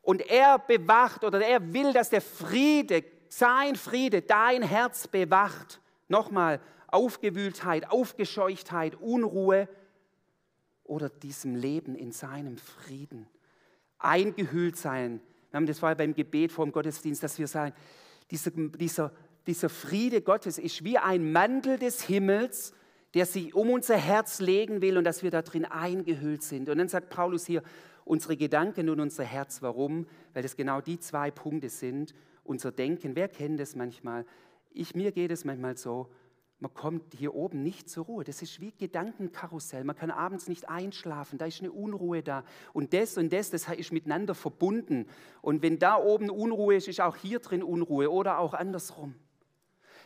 Und 0.00 0.22
er 0.28 0.58
bewacht 0.58 1.24
oder 1.24 1.44
er 1.44 1.72
will, 1.72 1.92
dass 1.92 2.08
der 2.08 2.22
Friede, 2.22 3.04
sein 3.28 3.76
Friede, 3.76 4.22
dein 4.22 4.62
Herz 4.62 5.08
bewacht. 5.08 5.80
Nochmal, 6.08 6.60
Aufgewühltheit, 6.86 7.90
Aufgescheuchtheit, 7.90 8.94
Unruhe 8.96 9.68
oder 10.84 11.08
diesem 11.08 11.56
Leben 11.56 11.94
in 11.94 12.12
seinem 12.12 12.58
Frieden. 12.58 13.26
Eingehüllt 13.98 14.76
sein. 14.76 15.20
Wir 15.50 15.56
haben 15.56 15.66
das 15.66 15.80
vorher 15.80 15.96
beim 15.96 16.14
Gebet 16.14 16.52
vor 16.52 16.64
dem 16.64 16.72
Gottesdienst, 16.72 17.22
dass 17.22 17.38
wir 17.38 17.46
sagen, 17.46 17.74
dieser, 18.30 18.50
dieser, 18.50 19.12
dieser 19.46 19.68
Friede 19.68 20.22
Gottes 20.22 20.58
ist 20.58 20.84
wie 20.84 20.98
ein 20.98 21.32
Mantel 21.32 21.78
des 21.78 22.02
Himmels, 22.02 22.72
der 23.14 23.26
sich 23.26 23.54
um 23.54 23.70
unser 23.70 23.96
Herz 23.96 24.40
legen 24.40 24.80
will 24.80 24.96
und 24.96 25.04
dass 25.04 25.22
wir 25.22 25.30
da 25.30 25.42
drin 25.42 25.64
eingehüllt 25.64 26.42
sind. 26.42 26.68
Und 26.68 26.78
dann 26.78 26.88
sagt 26.88 27.10
Paulus 27.10 27.46
hier, 27.46 27.62
unsere 28.04 28.36
Gedanken 28.36 28.88
und 28.88 29.00
unser 29.00 29.24
Herz. 29.24 29.62
Warum? 29.62 30.06
Weil 30.32 30.42
das 30.42 30.56
genau 30.56 30.80
die 30.80 30.98
zwei 30.98 31.30
Punkte 31.30 31.68
sind. 31.68 32.14
Unser 32.44 32.72
Denken, 32.72 33.14
wer 33.14 33.28
kennt 33.28 33.60
das 33.60 33.76
manchmal? 33.76 34.24
Ich, 34.72 34.94
mir 34.94 35.12
geht 35.12 35.30
es 35.30 35.44
manchmal 35.44 35.76
so, 35.76 36.08
man 36.62 36.72
kommt 36.74 37.14
hier 37.14 37.34
oben 37.34 37.64
nicht 37.64 37.90
zur 37.90 38.04
Ruhe. 38.04 38.22
Das 38.22 38.40
ist 38.40 38.60
wie 38.60 38.70
Gedankenkarussell. 38.70 39.82
Man 39.82 39.96
kann 39.96 40.12
abends 40.12 40.46
nicht 40.46 40.68
einschlafen. 40.68 41.36
Da 41.36 41.46
ist 41.46 41.60
eine 41.60 41.72
Unruhe 41.72 42.22
da. 42.22 42.44
Und 42.72 42.94
das 42.94 43.18
und 43.18 43.32
das, 43.32 43.50
das 43.50 43.68
ist 43.68 43.92
miteinander 43.92 44.36
verbunden. 44.36 45.06
Und 45.40 45.62
wenn 45.62 45.80
da 45.80 45.96
oben 45.96 46.30
Unruhe 46.30 46.76
ist, 46.76 46.86
ist 46.86 47.00
auch 47.00 47.16
hier 47.16 47.40
drin 47.40 47.64
Unruhe 47.64 48.12
oder 48.12 48.38
auch 48.38 48.54
andersrum. 48.54 49.16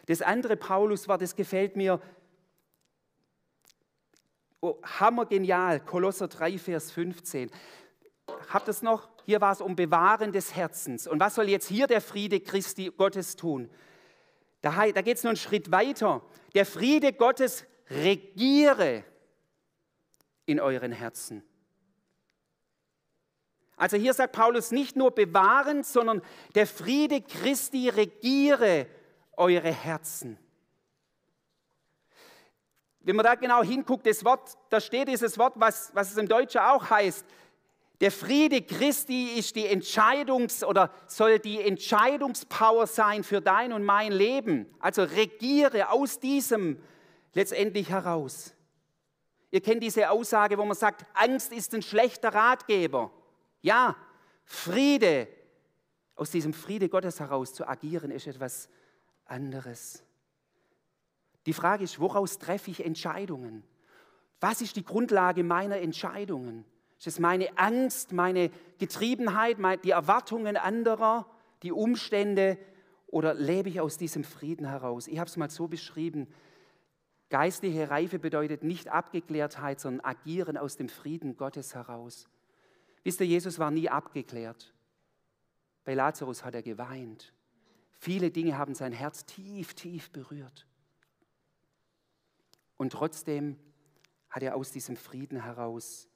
Das 0.07 0.23
andere 0.23 0.57
Paulus 0.57 1.09
war, 1.09 1.19
das 1.19 1.37
gefällt 1.37 1.77
mir, 1.77 2.01
Oh, 4.67 4.81
hammergenial, 4.83 5.79
Kolosser 5.79 6.27
3, 6.27 6.59
Vers 6.59 6.91
15. 6.91 7.53
Habt 8.49 8.67
es 8.67 8.83
noch? 8.83 9.09
Hier 9.25 9.41
war 9.41 9.53
es 9.53 9.61
um 9.61 9.77
Bewahren 9.77 10.33
des 10.33 10.57
Herzens. 10.57 11.07
Und 11.07 11.21
was 11.21 11.37
soll 11.37 11.49
jetzt 11.49 11.69
hier 11.69 11.87
der 11.87 12.01
Friede 12.01 12.41
Christi 12.41 12.91
Gottes 12.91 13.37
tun? 13.37 13.71
Da, 14.63 14.73
da 14.91 15.03
geht 15.03 15.19
es 15.19 15.23
noch 15.23 15.31
einen 15.31 15.37
Schritt 15.37 15.71
weiter. 15.71 16.21
Der 16.53 16.67
Friede 16.67 17.13
Gottes 17.13 17.65
regiere 17.89 19.05
in 20.47 20.59
euren 20.59 20.91
Herzen. 20.91 21.45
Also 23.77 23.97
hier 23.97 24.15
sagt 24.15 24.33
Paulus 24.33 24.73
nicht 24.73 24.97
nur 24.97 25.13
bewahren, 25.13 25.85
sondern 25.85 26.23
der 26.57 26.67
Friede 26.67 27.23
Christi 27.23 27.89
regiere 27.89 28.89
eure 29.37 29.73
Herzen. 29.73 30.41
Wenn 33.07 33.15
man 33.15 33.25
da 33.25 33.37
genau 33.37 33.63
hinguckt, 33.63 34.05
das 34.05 34.25
Wort, 34.25 34.59
da 34.69 34.81
steht 34.81 35.07
dieses 35.07 35.39
Wort, 35.39 35.53
was, 35.55 35.95
was 35.95 36.11
es 36.11 36.17
im 36.17 36.27
Deutschen 36.27 36.61
auch 36.61 36.91
heißt. 36.91 37.25
Der 38.01 38.11
Friede 38.11 38.61
Christi 38.63 39.35
ist 39.39 39.55
die 39.55 39.69
Entscheidungs- 39.69 40.65
oder 40.65 40.91
soll 41.07 41.39
die 41.39 41.63
Entscheidungspower 41.63 42.89
sein 42.89 43.23
für 43.23 43.41
dein 43.41 43.73
und 43.73 43.85
mein 43.85 44.11
Leben. 44.11 44.67
Also 44.81 45.05
regiere 45.05 45.91
aus 45.91 46.19
diesem 46.19 46.83
letztendlich 47.33 47.91
heraus. 47.91 48.57
Ihr 49.53 49.61
kennt 49.61 49.85
diese 49.85 50.11
Aussage, 50.11 50.59
wo 50.59 50.65
man 50.65 50.77
sagt, 50.77 51.07
Angst 51.15 51.53
ist 51.53 51.73
ein 51.75 51.83
schlechter 51.83 52.35
Ratgeber. 52.35 53.13
Ja, 53.63 53.95
Friede, 54.43 55.29
aus 56.17 56.33
diesem 56.33 56.53
Friede 56.53 56.89
Gottes 56.89 57.21
heraus 57.21 57.55
zu 57.55 57.69
agieren, 57.69 58.11
ist 58.11 58.27
etwas 58.27 58.69
anderes. 59.27 60.03
Die 61.47 61.53
Frage 61.53 61.85
ist, 61.85 62.01
woraus 62.01 62.39
treffe 62.39 62.71
ich 62.71 62.85
Entscheidungen? 62.85 63.63
Was 64.41 64.61
ist 64.61 64.77
die 64.77 64.85
Grundlage 64.85 65.45
meiner 65.45 65.79
Entscheidungen? 65.79 66.65
Ist 66.99 67.07
es 67.07 67.19
meine 67.19 67.57
Angst, 67.57 68.13
meine 68.13 68.51
Getriebenheit, 68.79 69.59
die 69.85 69.91
Erwartungen 69.91 70.57
anderer, 70.57 71.27
die 71.63 71.73
Umstände 71.73 72.59
oder 73.07 73.35
lebe 73.35 73.69
ich 73.69 73.81
aus 73.81 73.97
diesem 73.97 74.25
Frieden 74.25 74.67
heraus? 74.67 75.07
Ich 75.07 75.19
habe 75.19 75.29
es 75.29 75.37
mal 75.37 75.51
so 75.51 75.69
beschrieben, 75.69 76.27
geistliche 77.31 77.91
Reife 77.91 78.19
bedeutet 78.19 78.65
nicht 78.65 78.89
Abgeklärtheit, 78.89 79.81
sondern 79.81 80.05
agieren 80.05 80.57
aus 80.57 80.77
dem 80.77 80.89
Frieden 80.89 81.37
Gottes 81.37 81.75
heraus. 81.75 82.29
Wisst 83.05 83.21
ihr, 83.21 83.27
Jesus 83.27 83.59
war 83.59 83.71
nie 83.71 83.89
abgeklärt. 83.89 84.75
Bei 85.85 85.95
Lazarus 85.95 86.45
hat 86.45 86.55
er 86.55 86.63
geweint. 86.63 87.33
Viele 87.93 88.31
Dinge 88.31 88.59
haben 88.59 88.75
sein 88.75 88.93
Herz 88.93 89.25
tief, 89.25 89.75
tief 89.75 90.11
berührt. 90.11 90.67
Und 92.77 92.93
trotzdem 92.93 93.59
hat 94.29 94.43
er 94.43 94.57
aus 94.57 94.73
diesem 94.73 94.97
Frieden 94.97 95.43
heraus 95.43 96.09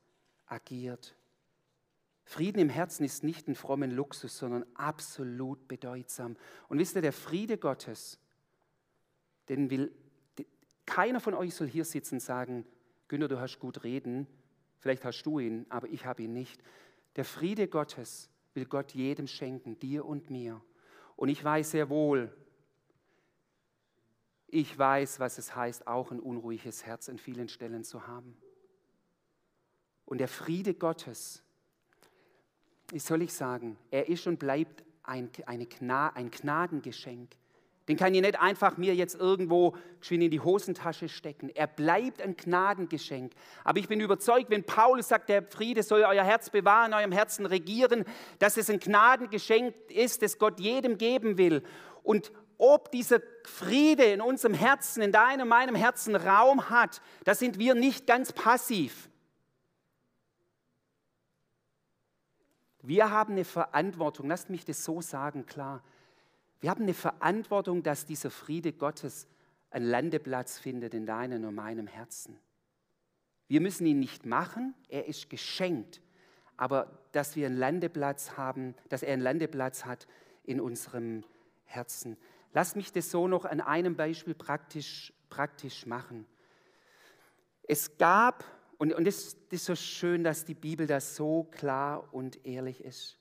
agiert. 0.46 1.16
Frieden 2.24 2.60
im 2.60 2.68
Herzen 2.68 3.04
ist 3.04 3.24
nicht 3.24 3.48
ein 3.48 3.54
frommen 3.54 3.90
Luxus, 3.90 4.38
sondern 4.38 4.64
absolut 4.74 5.66
bedeutsam. 5.68 6.36
Und 6.68 6.78
wisst 6.78 6.96
ihr, 6.96 7.02
der 7.02 7.12
Friede 7.12 7.58
Gottes, 7.58 8.18
den 9.48 9.70
will 9.70 9.92
keiner 10.86 11.20
von 11.20 11.34
euch 11.34 11.54
soll 11.54 11.68
hier 11.68 11.84
sitzen 11.84 12.16
und 12.16 12.20
sagen, 12.20 12.66
Günther, 13.08 13.28
du 13.28 13.40
hast 13.40 13.58
gut 13.58 13.84
reden, 13.84 14.26
vielleicht 14.78 15.04
hast 15.04 15.22
du 15.22 15.38
ihn, 15.38 15.66
aber 15.68 15.88
ich 15.88 16.04
habe 16.04 16.22
ihn 16.22 16.32
nicht. 16.32 16.62
Der 17.16 17.24
Friede 17.24 17.68
Gottes 17.68 18.28
will 18.54 18.64
Gott 18.64 18.92
jedem 18.92 19.26
schenken, 19.26 19.78
dir 19.78 20.04
und 20.04 20.30
mir. 20.30 20.60
Und 21.16 21.28
ich 21.28 21.42
weiß 21.42 21.72
sehr 21.72 21.88
wohl, 21.90 22.32
ich 24.52 24.76
weiß, 24.78 25.20
was 25.20 25.38
es 25.38 25.54
heißt, 25.54 25.86
auch 25.86 26.10
ein 26.10 26.20
unruhiges 26.20 26.84
Herz 26.84 27.08
an 27.08 27.18
vielen 27.18 27.48
Stellen 27.48 27.84
zu 27.84 28.06
haben. 28.06 28.36
Und 30.04 30.18
der 30.18 30.28
Friede 30.28 30.74
Gottes, 30.74 31.42
wie 32.90 32.98
soll 32.98 33.22
ich 33.22 33.32
sagen, 33.32 33.76
er 33.90 34.08
ist 34.08 34.26
und 34.26 34.38
bleibt 34.38 34.84
ein, 35.04 35.30
Gna 35.32 36.08
ein 36.08 36.30
Gnadengeschenk. 36.30 37.30
Den 37.88 37.96
kann 37.96 38.14
ich 38.14 38.20
nicht 38.20 38.40
einfach 38.40 38.76
mir 38.76 38.94
jetzt 38.94 39.14
irgendwo 39.14 39.76
schön 40.00 40.22
in 40.22 40.30
die 40.30 40.40
Hosentasche 40.40 41.08
stecken. 41.08 41.50
Er 41.50 41.66
bleibt 41.66 42.20
ein 42.22 42.36
Gnadengeschenk. 42.36 43.32
Aber 43.64 43.78
ich 43.78 43.88
bin 43.88 44.00
überzeugt, 44.00 44.50
wenn 44.50 44.64
Paulus 44.64 45.08
sagt, 45.08 45.28
der 45.28 45.42
Friede 45.42 45.82
soll 45.82 46.02
euer 46.02 46.22
Herz 46.22 46.50
bewahren, 46.50 46.94
eurem 46.94 47.12
Herzen 47.12 47.46
regieren, 47.46 48.04
dass 48.38 48.56
es 48.56 48.70
ein 48.70 48.78
Gnadengeschenk 48.78 49.74
ist, 49.90 50.22
das 50.22 50.38
Gott 50.38 50.60
jedem 50.60 50.98
geben 50.98 51.38
will. 51.38 51.62
Und 52.02 52.30
ob 52.60 52.90
dieser 52.90 53.20
Friede 53.44 54.04
in 54.04 54.20
unserem 54.20 54.52
Herzen, 54.52 55.02
in 55.02 55.12
deinem, 55.12 55.48
meinem 55.48 55.74
Herzen 55.74 56.14
Raum 56.14 56.68
hat, 56.68 57.00
da 57.24 57.34
sind 57.34 57.58
wir 57.58 57.74
nicht 57.74 58.06
ganz 58.06 58.32
passiv. 58.32 59.08
Wir 62.82 63.10
haben 63.10 63.32
eine 63.32 63.44
Verantwortung, 63.44 64.28
lasst 64.28 64.50
mich 64.50 64.64
das 64.66 64.84
so 64.84 65.00
sagen, 65.00 65.46
klar. 65.46 65.82
Wir 66.60 66.68
haben 66.68 66.82
eine 66.82 66.92
Verantwortung, 66.94 67.82
dass 67.82 68.04
dieser 68.04 68.30
Friede 68.30 68.74
Gottes 68.74 69.26
einen 69.70 69.86
Landeplatz 69.86 70.58
findet 70.58 70.92
in 70.92 71.06
deinem 71.06 71.44
und 71.44 71.54
meinem 71.54 71.86
Herzen. 71.86 72.38
Wir 73.48 73.62
müssen 73.62 73.86
ihn 73.86 74.00
nicht 74.00 74.26
machen, 74.26 74.74
er 74.88 75.06
ist 75.06 75.30
geschenkt, 75.30 76.02
aber 76.58 76.98
dass 77.12 77.36
wir 77.36 77.46
einen 77.46 77.56
Landeplatz 77.56 78.36
haben, 78.36 78.74
dass 78.90 79.02
er 79.02 79.14
einen 79.14 79.22
Landeplatz 79.22 79.86
hat 79.86 80.06
in 80.44 80.60
unserem 80.60 81.24
Herzen. 81.64 82.18
Lass 82.52 82.74
mich 82.74 82.92
das 82.92 83.10
so 83.10 83.28
noch 83.28 83.44
an 83.44 83.60
einem 83.60 83.96
Beispiel 83.96 84.34
praktisch, 84.34 85.12
praktisch 85.28 85.86
machen. 85.86 86.26
Es 87.62 87.96
gab 87.98 88.44
und, 88.80 88.94
und 88.94 89.04
das, 89.04 89.36
ist 89.50 89.66
so 89.66 89.74
schön, 89.76 90.24
dass 90.24 90.46
die 90.46 90.54
Bibel 90.54 90.86
da 90.86 91.00
so 91.00 91.44
klar 91.44 92.14
und 92.14 92.46
ehrlich 92.46 92.82
ist. 92.82 93.18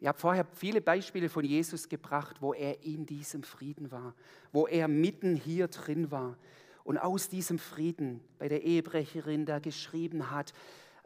Ich 0.00 0.06
habe 0.08 0.18
vorher 0.18 0.44
viele 0.44 0.80
Beispiele 0.80 1.28
von 1.28 1.44
Jesus 1.44 1.88
gebracht, 1.88 2.42
wo 2.42 2.52
er 2.52 2.82
in 2.82 3.06
diesem 3.06 3.44
Frieden 3.44 3.92
war, 3.92 4.14
wo 4.50 4.66
er 4.66 4.88
mitten 4.88 5.36
hier 5.36 5.68
drin 5.68 6.10
war 6.10 6.36
und 6.82 6.98
aus 6.98 7.28
diesem 7.28 7.60
Frieden 7.60 8.20
bei 8.38 8.48
der 8.48 8.64
Ehebrecherin 8.64 9.46
da 9.46 9.60
geschrieben 9.60 10.32
hat, 10.32 10.52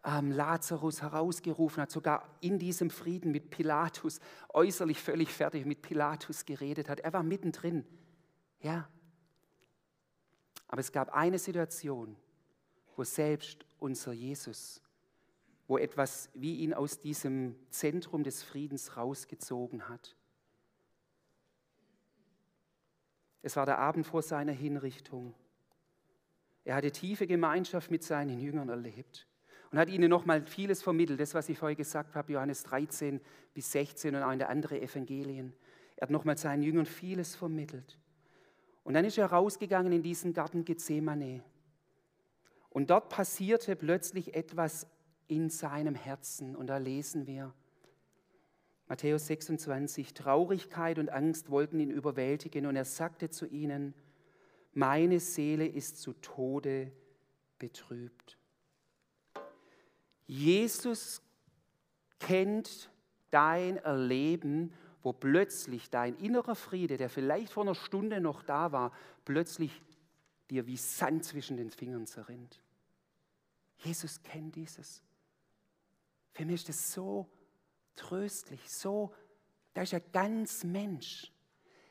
ähm, 0.04 0.32
Lazarus 0.32 1.02
herausgerufen 1.02 1.82
hat, 1.82 1.90
sogar 1.90 2.28
in 2.40 2.58
diesem 2.58 2.90
Frieden 2.90 3.32
mit 3.32 3.50
Pilatus, 3.50 4.20
äußerlich 4.48 5.00
völlig 5.00 5.32
fertig 5.32 5.66
mit 5.66 5.82
Pilatus 5.82 6.44
geredet 6.46 6.88
hat. 6.88 7.00
Er 7.00 7.12
war 7.12 7.22
mittendrin. 7.22 7.84
Ja. 8.60 8.88
Aber 10.68 10.80
es 10.80 10.92
gab 10.92 11.10
eine 11.10 11.38
Situation, 11.38 12.16
wo 12.96 13.04
selbst 13.04 13.66
unser 13.78 14.12
Jesus, 14.12 14.80
wo 15.66 15.78
etwas 15.78 16.30
wie 16.34 16.58
ihn 16.58 16.74
aus 16.74 16.98
diesem 16.98 17.56
Zentrum 17.70 18.22
des 18.22 18.42
Friedens 18.42 18.96
rausgezogen 18.96 19.88
hat. 19.88 20.16
Es 23.42 23.56
war 23.56 23.66
der 23.66 23.78
Abend 23.78 24.06
vor 24.06 24.22
seiner 24.22 24.52
Hinrichtung. 24.52 25.34
Er 26.64 26.76
hatte 26.76 26.92
tiefe 26.92 27.26
Gemeinschaft 27.26 27.90
mit 27.90 28.02
seinen 28.02 28.38
Jüngern 28.38 28.68
erlebt 28.68 29.26
und 29.70 29.78
hat 29.78 29.88
ihnen 29.88 30.11
nochmal 30.11 30.44
vieles 30.46 30.83
vermittelt, 30.83 31.20
das, 31.20 31.35
was 31.35 31.48
ich 31.48 31.59
vorher 31.59 31.76
gesagt 31.76 32.14
habe, 32.14 32.33
Johannes 32.33 32.64
13 32.64 33.20
bis 33.54 33.70
16 33.72 34.14
und 34.14 34.22
auch 34.22 34.33
in 34.33 34.38
der 34.38 34.48
anderen 34.48 34.83
Evangelien. 34.83 35.52
Er 35.96 36.02
hat 36.02 36.11
nochmal 36.11 36.37
seinen 36.37 36.62
Jüngern 36.62 36.87
vieles 36.87 37.37
vermittelt. 37.37 37.98
Und 38.83 38.94
dann 38.94 39.04
ist 39.04 39.18
er 39.18 39.26
rausgegangen 39.26 39.92
in 39.92 40.02
diesen 40.02 40.33
Garten 40.33 40.64
Gethsemane. 40.64 41.44
Und 42.70 42.90
dort 42.90 43.09
passierte 43.09 43.76
plötzlich 43.76 44.35
etwas 44.35 44.87
in 45.28 45.50
seinem 45.50 45.94
Herzen. 45.94 46.56
Und 46.56 46.66
da 46.66 46.78
lesen 46.78 47.26
wir, 47.26 47.54
Matthäus 48.88 49.28
26, 49.28 50.14
Traurigkeit 50.14 50.98
und 50.98 51.11
Angst 51.11 51.50
wollten 51.50 51.78
ihn 51.78 51.92
überwältigen 51.92 52.66
und 52.66 52.74
er 52.74 52.85
sagte 52.85 53.30
zu 53.30 53.46
ihnen, 53.46 53.94
meine 54.72 55.20
Seele 55.20 55.66
ist 55.66 56.00
zu 56.00 56.12
Tode 56.14 56.90
betrübt. 57.61 58.39
Jesus 60.31 61.23
kennt 62.21 62.88
dein 63.33 63.79
Erleben, 63.79 64.73
wo 65.03 65.12
plötzlich 65.12 65.90
dein 65.90 66.14
innerer 66.19 66.55
Friede, 66.55 66.97
der 66.97 67.11
vielleicht 67.11 67.53
vor 67.53 67.64
einer 67.64 67.75
Stunde 67.75 68.21
noch 68.21 68.45
da 68.45 68.71
war, 68.71 68.93
plötzlich 69.25 69.83
dir 70.49 70.69
wie 70.69 70.77
Sand 70.77 71.25
zwischen 71.25 71.57
den 71.57 71.73
Fingern 71.73 72.07
zerrinnt. 72.07 72.62
Jesus 73.79 74.23
kennt 74.23 74.55
dieses. 74.55 75.03
Für 76.31 76.45
mich 76.45 76.61
ist 76.61 76.69
das 76.69 76.93
so 76.93 77.29
tröstlich, 77.97 78.61
so, 78.71 79.12
da 79.75 79.83
ist 79.83 79.93
er 79.93 80.01
ganz 80.01 80.62
Mensch. 80.62 81.33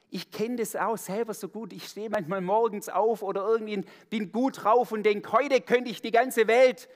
Ich 0.10 0.32
kenne 0.32 0.56
das 0.56 0.78
auch 0.78 0.98
selber 0.98 1.34
so 1.34 1.50
gut. 1.50 1.74
Ich 1.74 1.90
stehe 1.90 2.10
manchmal 2.10 2.40
morgens 2.40 2.88
auf 2.88 3.22
oder 3.22 3.46
irgendwie 3.46 3.84
bin 4.10 4.32
gut 4.32 4.64
drauf 4.64 4.94
und 4.94 5.04
denke, 5.04 5.30
heute 5.34 5.60
könnte 5.60 5.92
ich 5.92 6.02
die 6.02 6.12
ganze 6.12 6.48
Welt, 6.48 6.88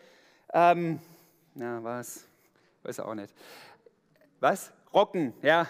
ähm, 0.54 1.02
na 1.56 1.84
was, 1.84 2.28
weiß 2.84 3.00
auch 3.02 3.16
nicht. 3.16 3.34
Was? 4.40 4.74
Rocken, 4.94 5.34
ja. 5.42 5.68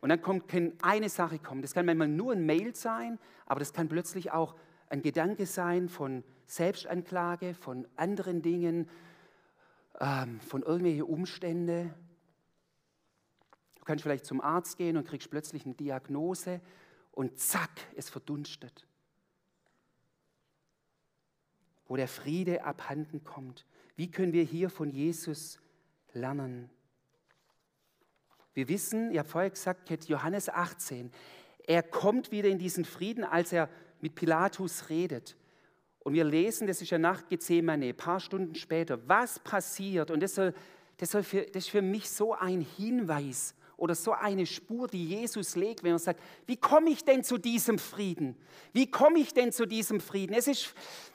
Und 0.00 0.08
dann 0.08 0.22
kommt, 0.22 0.48
kann 0.48 0.72
eine 0.82 1.08
Sache 1.08 1.38
kommen. 1.38 1.62
Das 1.62 1.74
kann 1.74 1.86
manchmal 1.86 2.08
nur 2.08 2.32
ein 2.32 2.44
Mail 2.44 2.74
sein, 2.74 3.18
aber 3.46 3.60
das 3.60 3.72
kann 3.72 3.88
plötzlich 3.88 4.32
auch 4.32 4.54
ein 4.88 5.02
Gedanke 5.02 5.46
sein 5.46 5.88
von 5.88 6.24
Selbstanklage, 6.46 7.54
von 7.54 7.86
anderen 7.96 8.42
Dingen, 8.42 8.88
ähm, 10.00 10.40
von 10.40 10.62
irgendwelchen 10.62 11.02
Umständen. 11.02 11.94
Du 13.76 13.84
kannst 13.84 14.02
vielleicht 14.02 14.26
zum 14.26 14.40
Arzt 14.40 14.76
gehen 14.78 14.96
und 14.96 15.06
kriegst 15.06 15.30
plötzlich 15.30 15.64
eine 15.64 15.74
Diagnose 15.74 16.60
und 17.12 17.38
zack, 17.38 17.70
es 17.96 18.08
verdunstet. 18.08 18.86
Wo 21.86 21.96
der 21.96 22.08
Friede 22.08 22.64
abhanden 22.64 23.24
kommt. 23.24 23.66
Wie 23.96 24.10
können 24.10 24.32
wir 24.32 24.44
hier 24.44 24.70
von 24.70 24.90
Jesus 24.90 25.58
lernen? 26.12 26.70
Wir 28.54 28.68
wissen, 28.68 29.10
ich 29.12 29.18
habe 29.18 29.28
vorher 29.28 29.50
gesagt, 29.50 30.08
Johannes 30.08 30.48
18, 30.48 31.12
er 31.66 31.82
kommt 31.82 32.32
wieder 32.32 32.48
in 32.48 32.58
diesen 32.58 32.84
Frieden, 32.84 33.24
als 33.24 33.52
er 33.52 33.68
mit 34.00 34.14
Pilatus 34.14 34.88
redet. 34.88 35.36
Und 36.00 36.14
wir 36.14 36.24
lesen, 36.24 36.66
das 36.66 36.82
ist 36.82 36.90
ja 36.90 36.98
nach 36.98 37.28
Gethsemane, 37.28 37.86
ein 37.86 37.96
paar 37.96 38.20
Stunden 38.20 38.54
später, 38.54 39.06
was 39.06 39.38
passiert. 39.38 40.10
Und 40.10 40.20
das, 40.20 40.34
soll, 40.34 40.54
das, 40.96 41.10
soll 41.10 41.22
für, 41.22 41.42
das 41.42 41.64
ist 41.64 41.70
für 41.70 41.82
mich 41.82 42.08
so 42.10 42.34
ein 42.34 42.62
Hinweis 42.62 43.54
oder 43.80 43.94
so 43.94 44.12
eine 44.12 44.44
Spur, 44.44 44.88
die 44.88 45.08
Jesus 45.08 45.56
legt, 45.56 45.82
wenn 45.82 45.92
er 45.92 45.98
sagt, 45.98 46.20
wie 46.46 46.56
komme 46.56 46.90
ich 46.90 47.02
denn 47.02 47.24
zu 47.24 47.38
diesem 47.38 47.78
Frieden? 47.78 48.36
Wie 48.74 48.90
komme 48.90 49.18
ich 49.18 49.32
denn 49.32 49.52
zu 49.52 49.64
diesem 49.64 50.00
Frieden? 50.00 50.34
Es 50.34 50.46
ist, 50.46 50.74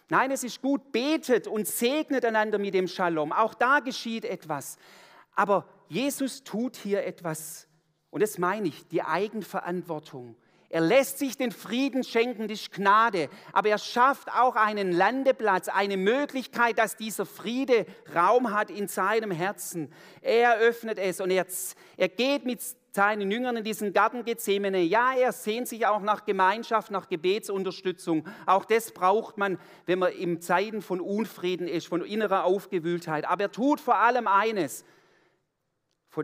nein, 0.09 0.31
es 0.31 0.43
ist 0.43 0.61
gut, 0.61 0.91
betet 0.91 1.47
und 1.47 1.67
segnet 1.67 2.25
einander 2.25 2.57
mit 2.57 2.73
dem 2.73 2.87
Shalom. 2.87 3.31
Auch 3.31 3.53
da 3.53 3.81
geschieht 3.81 4.25
etwas. 4.25 4.77
Aber 5.35 5.67
Jesus 5.89 6.43
tut 6.43 6.75
hier 6.75 7.05
etwas, 7.05 7.67
und 8.09 8.23
das 8.23 8.39
meine 8.39 8.67
ich, 8.67 8.87
die 8.87 9.03
Eigenverantwortung. 9.03 10.35
Er 10.69 10.81
lässt 10.81 11.19
sich 11.19 11.37
den 11.37 11.51
Frieden 11.51 12.03
schenken, 12.03 12.47
das 12.47 12.61
ist 12.61 12.71
Gnade, 12.71 13.29
aber 13.53 13.69
er 13.69 13.77
schafft 13.77 14.29
auch 14.31 14.55
einen 14.55 14.91
Landeplatz, 14.91 15.69
eine 15.69 15.97
Möglichkeit, 15.97 16.77
dass 16.79 16.97
dieser 16.97 17.25
Friede 17.25 17.85
Raum 18.13 18.51
hat 18.51 18.69
in 18.69 18.87
seinem 18.87 19.31
Herzen. 19.31 19.91
Er 20.21 20.57
öffnet 20.57 20.97
es 20.97 21.21
und 21.21 21.31
er, 21.31 21.45
er 21.97 22.09
geht 22.09 22.45
mit 22.45 22.61
seinen 22.95 23.29
Jüngern 23.29 23.57
in 23.57 23.63
diesen 23.63 23.93
Garten 23.93 24.23
Gethsemane. 24.23 24.81
Ja, 24.81 25.13
er 25.13 25.33
sehnt 25.33 25.67
sich 25.67 25.85
auch 25.85 26.01
nach 26.01 26.25
Gemeinschaft, 26.25 26.89
nach 26.89 27.09
Gebetsunterstützung. 27.09 28.25
Auch 28.45 28.65
das 28.65 28.91
braucht 28.91 29.37
man, 29.37 29.59
wenn 29.85 29.99
man 29.99 30.13
in 30.13 30.41
Zeiten 30.41 30.81
von 30.81 31.01
Unfrieden 31.01 31.67
ist, 31.67 31.87
von 31.87 32.03
innerer 32.03 32.45
Aufgewühltheit. 32.45 33.25
Aber 33.25 33.43
er 33.43 33.51
tut 33.51 33.81
vor 33.81 33.97
allem 33.97 34.27
eines. 34.27 34.85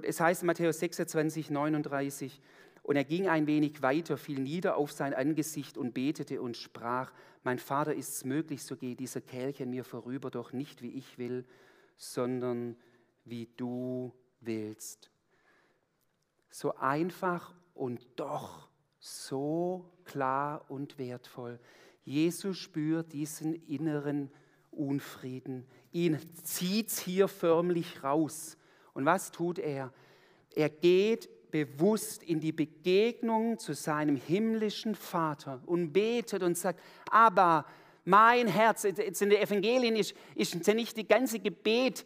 Es 0.03 0.21
heißt 0.21 0.43
in 0.43 0.47
Matthäus 0.47 0.79
26, 0.79 1.49
39, 1.49 2.41
und 2.91 2.97
er 2.97 3.05
ging 3.05 3.29
ein 3.29 3.47
wenig 3.47 3.81
weiter, 3.81 4.17
fiel 4.17 4.41
nieder 4.41 4.75
auf 4.75 4.91
sein 4.91 5.13
Angesicht 5.13 5.77
und 5.77 5.93
betete 5.93 6.41
und 6.41 6.57
sprach, 6.57 7.13
mein 7.41 7.57
Vater, 7.57 7.95
ist 7.95 8.15
es 8.15 8.25
möglich, 8.25 8.65
so 8.65 8.75
gehe 8.75 8.97
dieser 8.97 9.21
Kelch 9.21 9.61
an 9.61 9.69
mir 9.69 9.85
vorüber, 9.85 10.29
doch 10.29 10.51
nicht 10.51 10.81
wie 10.81 10.91
ich 10.91 11.17
will, 11.17 11.45
sondern 11.95 12.75
wie 13.23 13.47
du 13.55 14.11
willst. 14.41 15.09
So 16.49 16.75
einfach 16.75 17.55
und 17.75 18.05
doch 18.17 18.67
so 18.99 19.89
klar 20.03 20.65
und 20.67 20.97
wertvoll. 20.97 21.61
Jesus 22.03 22.57
spürt 22.57 23.13
diesen 23.13 23.53
inneren 23.67 24.29
Unfrieden. 24.69 25.65
Ihn 25.93 26.19
zieht 26.43 26.89
es 26.89 26.99
hier 26.99 27.29
förmlich 27.29 28.03
raus. 28.03 28.57
Und 28.93 29.05
was 29.05 29.31
tut 29.31 29.59
er? 29.59 29.93
Er 30.53 30.69
geht 30.69 31.29
bewusst 31.51 32.23
in 32.23 32.39
die 32.39 32.51
Begegnung 32.51 33.59
zu 33.59 33.73
seinem 33.73 34.15
himmlischen 34.15 34.95
Vater 34.95 35.61
und 35.65 35.91
betet 35.91 36.43
und 36.43 36.57
sagt, 36.57 36.79
aber 37.09 37.65
mein 38.05 38.47
Herz, 38.47 38.83
jetzt 38.83 39.21
in 39.21 39.29
der 39.29 39.41
Evangelien 39.41 39.95
ist, 39.95 40.15
ist 40.35 40.55
nicht 40.67 40.97
die 40.97 41.07
ganze 41.07 41.39
Gebet 41.39 42.05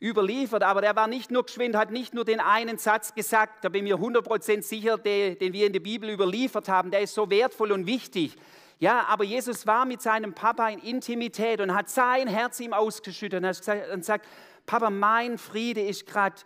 überliefert, 0.00 0.62
aber 0.62 0.80
der 0.80 0.96
war 0.96 1.06
nicht 1.06 1.30
nur 1.30 1.44
geschwind, 1.44 1.76
hat 1.76 1.90
nicht 1.90 2.14
nur 2.14 2.24
den 2.24 2.40
einen 2.40 2.78
Satz 2.78 3.14
gesagt, 3.14 3.64
da 3.64 3.68
bin 3.68 3.86
ich 3.86 3.92
mir 3.92 3.98
100% 3.98 4.62
sicher, 4.62 4.98
den, 4.98 5.38
den 5.38 5.52
wir 5.52 5.66
in 5.66 5.72
der 5.72 5.80
Bibel 5.80 6.08
überliefert 6.10 6.68
haben, 6.68 6.90
der 6.90 7.00
ist 7.00 7.14
so 7.14 7.30
wertvoll 7.30 7.72
und 7.72 7.86
wichtig. 7.86 8.36
Ja, 8.78 9.04
aber 9.08 9.24
Jesus 9.24 9.66
war 9.66 9.84
mit 9.84 10.00
seinem 10.00 10.32
Papa 10.32 10.68
in 10.70 10.78
Intimität 10.78 11.60
und 11.60 11.74
hat 11.74 11.90
sein 11.90 12.28
Herz 12.28 12.60
ihm 12.60 12.72
ausgeschüttet 12.72 13.44
und 13.92 14.04
sagt, 14.04 14.26
Papa, 14.64 14.88
mein 14.88 15.36
Friede 15.36 15.82
ist 15.82 16.06
gerade 16.06 16.36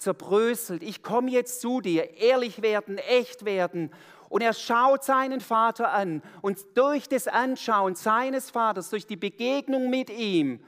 zerbröselt. 0.00 0.82
Ich 0.82 1.02
komme 1.02 1.30
jetzt 1.30 1.60
zu 1.60 1.80
dir, 1.80 2.16
ehrlich 2.16 2.62
werden, 2.62 2.98
echt 2.98 3.44
werden. 3.44 3.90
Und 4.30 4.42
er 4.42 4.54
schaut 4.54 5.04
seinen 5.04 5.40
Vater 5.40 5.92
an 5.92 6.22
und 6.40 6.58
durch 6.74 7.08
das 7.08 7.28
Anschauen 7.28 7.94
seines 7.94 8.50
Vaters, 8.50 8.90
durch 8.90 9.06
die 9.06 9.16
Begegnung 9.16 9.90
mit 9.90 10.08
ihm, 10.08 10.64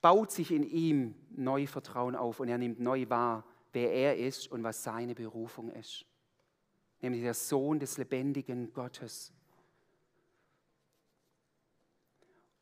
baut 0.00 0.30
sich 0.30 0.52
in 0.52 0.62
ihm 0.62 1.14
neu 1.30 1.66
Vertrauen 1.66 2.16
auf 2.16 2.40
und 2.40 2.48
er 2.48 2.58
nimmt 2.58 2.80
neu 2.80 3.08
wahr, 3.08 3.44
wer 3.72 3.92
er 3.92 4.16
ist 4.16 4.50
und 4.50 4.62
was 4.62 4.82
seine 4.82 5.14
Berufung 5.14 5.70
ist. 5.70 6.06
Nämlich 7.02 7.22
der 7.22 7.34
Sohn 7.34 7.78
des 7.78 7.98
lebendigen 7.98 8.72
Gottes. 8.72 9.32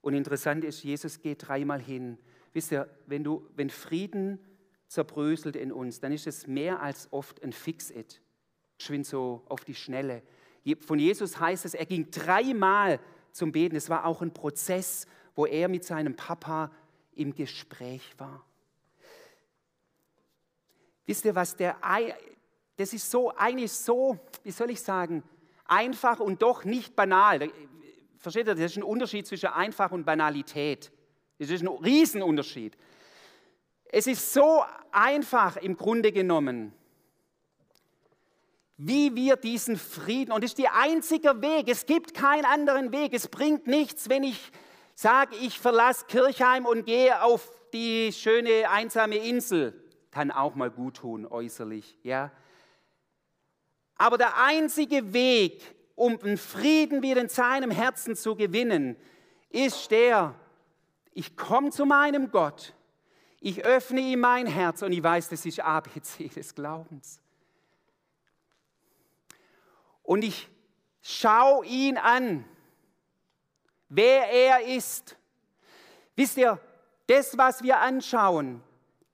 Und 0.01 0.15
interessant 0.15 0.65
ist, 0.65 0.83
Jesus 0.83 1.21
geht 1.21 1.47
dreimal 1.47 1.81
hin. 1.81 2.19
Wisst 2.53 2.73
ihr, 2.73 2.89
wenn, 3.07 3.23
du, 3.23 3.47
wenn 3.55 3.69
Frieden 3.69 4.41
zerbröselt 4.89 5.55
in 5.55 5.71
uns, 5.71 6.01
dann 6.01 6.13
ist 6.13 6.27
es 6.27 6.47
mehr 6.47 6.83
als 6.83 7.09
oft 7.13 7.43
ein 7.43 7.53
Fix-It. 7.53 8.21
Geschwind 8.79 9.07
so 9.07 9.43
auf 9.49 9.65
die 9.65 9.75
Schnelle. 9.75 10.23
Von 10.81 10.99
Jesus 10.99 11.39
heißt 11.39 11.65
es, 11.65 11.75
er 11.75 11.87
ging 11.87 12.11
dreimal 12.11 13.01
zum 13.33 13.53
Beten. 13.53 13.77
Es 13.77 13.89
war 13.89 14.05
auch 14.05 14.23
ein 14.23 14.33
Prozess, 14.33 15.07
wo 15.35 15.47
er 15.47 15.69
mit 15.69 15.85
seinem 15.85 16.17
Papa 16.17 16.71
im 17.15 17.35
Gespräch 17.35 18.03
war. 18.19 18.45
Wisst 21.07 21.25
ihr, 21.25 21.35
was 21.35 21.57
der, 21.57 21.77
das 22.77 22.93
ist 22.93 23.11
so, 23.11 23.35
eigentlich 23.35 23.73
so, 23.73 24.19
wie 24.45 24.51
soll 24.51 24.71
ich 24.71 24.81
sagen, 24.81 25.23
einfach 25.65 26.21
und 26.21 26.43
doch 26.43 26.65
nicht 26.65 26.95
banal. 26.95 27.51
Versteht 28.19 28.47
ihr, 28.47 28.55
das 28.55 28.73
ist 28.73 28.77
ein 28.77 28.83
Unterschied 28.83 29.27
zwischen 29.27 29.49
einfach 29.49 29.91
und 29.91 30.05
Banalität. 30.05 30.93
Das 31.39 31.51
ist 31.51 31.63
ein 31.63 31.69
Riesenunterschied. 31.69 32.77
Es 33.91 34.07
ist 34.07 34.33
so 34.33 34.65
einfach 34.93 35.57
im 35.57 35.77
Grunde 35.77 36.13
genommen, 36.13 36.73
wie 38.77 39.15
wir 39.17 39.37
diesen 39.37 39.77
Frieden, 39.77 40.31
und 40.31 40.45
es 40.45 40.53
ist 40.53 40.59
der 40.59 40.77
einzige 40.77 41.43
Weg, 41.43 41.69
es 41.69 41.87
gibt 41.87 42.15
keinen 42.15 42.45
anderen 42.45 42.93
Weg, 42.93 43.13
es 43.13 43.27
bringt 43.29 43.67
nichts, 43.67 44.09
wenn 44.09 44.23
ich 44.23 44.53
sage, 44.95 45.35
ich 45.37 45.59
verlasse 45.59 46.07
Kirchheim 46.07 46.65
und 46.65 46.87
gehe 46.87 47.23
auf 47.23 47.51
die 47.73 48.13
schöne 48.13 48.71
einsame 48.71 49.17
Insel, 49.17 49.75
kann 50.11 50.31
auch 50.31 50.55
mal 50.55 50.71
gut 50.71 50.99
tun 50.99 51.27
äußerlich, 51.27 51.99
ja. 52.03 52.31
Aber 53.97 54.17
der 54.17 54.41
einzige 54.41 55.13
Weg, 55.13 55.75
um 55.97 56.19
einen 56.23 56.37
Frieden 56.37 57.03
wieder 57.03 57.21
in 57.21 57.29
seinem 57.29 57.73
Herzen 57.73 58.15
zu 58.15 58.37
gewinnen, 58.37 58.97
ist 59.51 59.91
der, 59.91 60.35
ich 61.15 61.37
komme 61.37 61.71
zu 61.71 61.85
meinem 61.85 62.31
Gott 62.31 62.75
ich 63.41 63.65
öffne 63.65 64.01
ihm 64.01 64.21
mein 64.21 64.47
Herz 64.47 64.83
und 64.83 64.93
ich 64.93 65.03
weiß, 65.03 65.29
das 65.29 65.47
ist 65.47 65.61
ABC 65.61 66.29
des 66.29 66.55
Glaubens. 66.55 67.21
Und 70.03 70.25
ich 70.25 70.49
schaue 71.03 71.65
ihn 71.67 71.99
an, 71.99 72.45
wer 73.89 74.31
er 74.31 74.67
ist. 74.67 75.17
Wisst 76.17 76.37
ihr, 76.37 76.59
das, 77.07 77.39
was 77.39 77.63
wir 77.63 77.79
anschauen, 77.79 78.63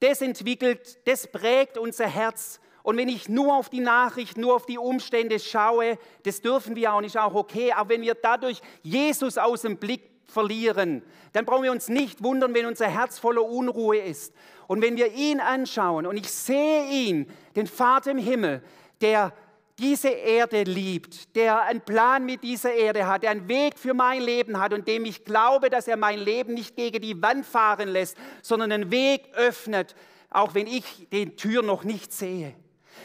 das 0.01 0.21
entwickelt, 0.21 1.07
das 1.07 1.31
prägt 1.31 1.79
unser 1.79 2.07
Herz. 2.07 2.61
Und 2.83 2.97
wenn 2.97 3.09
ich 3.09 3.29
nur 3.29 3.57
auf 3.57 3.71
die 3.71 3.81
Nachricht, 3.81 4.37
nur 4.37 4.55
auf 4.55 4.67
die 4.67 4.79
Umstände 4.79 5.39
schaue, 5.39 5.99
das 6.23 6.41
dürfen 6.41 6.77
wir 6.77 6.93
auch 6.93 7.01
nicht, 7.01 7.19
auch 7.19 7.35
okay. 7.35 7.73
Aber 7.73 7.91
wenn 7.91 8.03
wir 8.03 8.15
dadurch 8.15 8.61
Jesus 8.83 9.39
aus 9.39 9.63
dem 9.63 9.79
Blick 9.79 10.14
verlieren, 10.35 11.03
dann 11.33 11.47
brauchen 11.47 11.63
wir 11.63 11.73
uns 11.73 11.89
nicht 11.89 12.23
wundern, 12.23 12.53
wenn 12.55 12.67
unser 12.67 12.89
Herz 12.89 13.19
voller 13.19 13.45
Unruhe 13.45 13.97
ist. 13.97 14.35
Und 14.67 14.83
wenn 14.83 14.97
wir 14.97 15.13
ihn 15.13 15.41
anschauen 15.41 16.07
und 16.07 16.17
ich 16.17 16.31
sehe 16.31 16.87
ihn, 16.91 17.31
den 17.57 17.67
Vater 17.67 18.11
im 18.11 18.19
Himmel, 18.19 18.63
der 19.01 19.33
diese 19.79 20.09
Erde 20.09 20.63
liebt, 20.63 21.35
der 21.35 21.63
einen 21.63 21.81
Plan 21.81 22.25
mit 22.25 22.43
dieser 22.43 22.73
Erde 22.73 23.07
hat, 23.07 23.23
der 23.23 23.31
einen 23.31 23.49
Weg 23.49 23.79
für 23.79 23.95
mein 23.95 24.23
Leben 24.23 24.61
hat 24.61 24.73
und 24.73 24.87
dem 24.87 25.05
ich 25.05 25.25
glaube, 25.25 25.69
dass 25.69 25.89
er 25.89 25.97
mein 25.97 26.19
Leben 26.19 26.55
nicht 26.55 26.77
gegen 26.77 27.01
die 27.01 27.21
Wand 27.21 27.45
fahren 27.45 27.89
lässt, 27.89 28.17
sondern 28.43 28.71
einen 28.71 28.91
Weg 28.91 29.29
öffnet, 29.35 29.97
auch 30.31 30.55
wenn 30.55 30.67
ich 30.67 31.09
den 31.11 31.37
Tür 31.37 31.63
noch 31.63 31.83
nicht 31.83 32.13
sehe. 32.13 32.55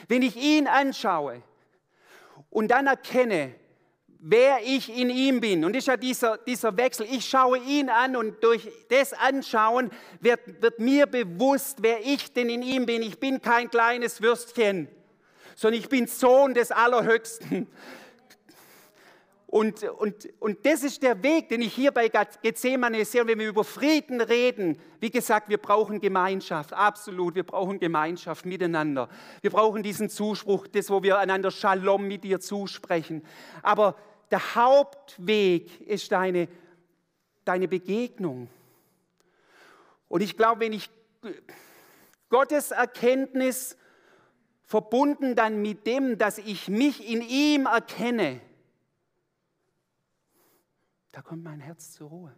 Wenn 0.07 0.21
ich 0.21 0.35
ihn 0.35 0.67
anschaue 0.67 1.41
und 2.49 2.69
dann 2.69 2.87
erkenne, 2.87 3.55
wer 4.19 4.59
ich 4.63 4.95
in 4.95 5.09
ihm 5.09 5.39
bin. 5.39 5.63
Und 5.63 5.73
das 5.73 5.83
ist 5.83 5.87
ja 5.87 5.97
dieser, 5.97 6.37
dieser 6.37 6.75
Wechsel. 6.75 7.07
Ich 7.09 7.25
schaue 7.25 7.57
ihn 7.57 7.89
an 7.89 8.15
und 8.15 8.43
durch 8.43 8.69
das 8.89 9.13
Anschauen 9.13 9.89
wird, 10.19 10.61
wird 10.61 10.79
mir 10.79 11.07
bewusst, 11.07 11.77
wer 11.81 12.05
ich 12.05 12.33
denn 12.33 12.49
in 12.49 12.61
ihm 12.61 12.85
bin. 12.85 13.01
Ich 13.01 13.19
bin 13.19 13.41
kein 13.41 13.69
kleines 13.69 14.21
Würstchen, 14.21 14.89
sondern 15.55 15.79
ich 15.79 15.89
bin 15.89 16.07
Sohn 16.07 16.53
des 16.53 16.71
Allerhöchsten. 16.71 17.67
Und, 19.47 19.81
und, 19.83 20.29
und 20.39 20.63
das 20.63 20.83
ist 20.83 21.01
der 21.01 21.23
Weg, 21.23 21.49
den 21.49 21.63
ich 21.63 21.73
hier 21.73 21.91
bei 21.91 22.07
Gethsemane 22.07 23.03
sehe. 23.03 23.25
Wenn 23.25 23.39
wir 23.39 23.47
über 23.47 23.63
Frieden 23.63 24.21
reden, 24.21 24.79
wie 24.99 25.09
gesagt, 25.09 25.49
wir 25.49 25.57
brauchen 25.57 25.99
Gemeinschaft, 25.99 26.71
absolut, 26.71 27.33
wir 27.33 27.43
brauchen 27.43 27.79
Gemeinschaft 27.79 28.45
miteinander. 28.45 29.09
Wir 29.41 29.49
brauchen 29.49 29.81
diesen 29.81 30.07
Zuspruch, 30.07 30.67
das, 30.67 30.91
wo 30.91 31.01
wir 31.01 31.17
einander 31.17 31.49
Shalom 31.49 32.07
mit 32.07 32.25
dir 32.25 32.39
zusprechen. 32.39 33.23
Aber 33.63 33.95
der 34.31 34.55
Hauptweg 34.55 35.81
ist 35.81 36.11
deine, 36.11 36.47
deine 37.45 37.67
Begegnung. 37.67 38.49
Und 40.07 40.21
ich 40.21 40.37
glaube, 40.37 40.61
wenn 40.61 40.73
ich 40.73 40.89
Gottes 42.29 42.71
Erkenntnis 42.71 43.77
verbunden 44.63 45.35
dann 45.35 45.61
mit 45.61 45.87
dem, 45.87 46.17
dass 46.17 46.37
ich 46.37 46.67
mich 46.67 47.07
in 47.07 47.21
ihm 47.21 47.65
erkenne, 47.65 48.41
da 51.11 51.21
kommt 51.21 51.43
mein 51.43 51.59
Herz 51.59 51.91
zur 51.91 52.09
Ruhe. 52.09 52.35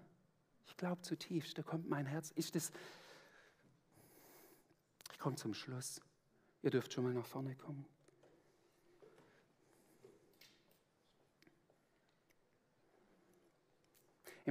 Ich 0.66 0.78
glaube 0.78 1.02
zutiefst, 1.02 1.58
da 1.58 1.62
kommt 1.62 1.90
mein 1.90 2.06
Herz. 2.06 2.32
Ist 2.32 2.56
das 2.56 2.72
ich 5.12 5.20
komme 5.20 5.36
zum 5.36 5.54
Schluss. 5.54 6.02
Ihr 6.64 6.72
dürft 6.72 6.94
schon 6.94 7.04
mal 7.04 7.14
nach 7.14 7.26
vorne 7.26 7.56
kommen. 7.56 7.86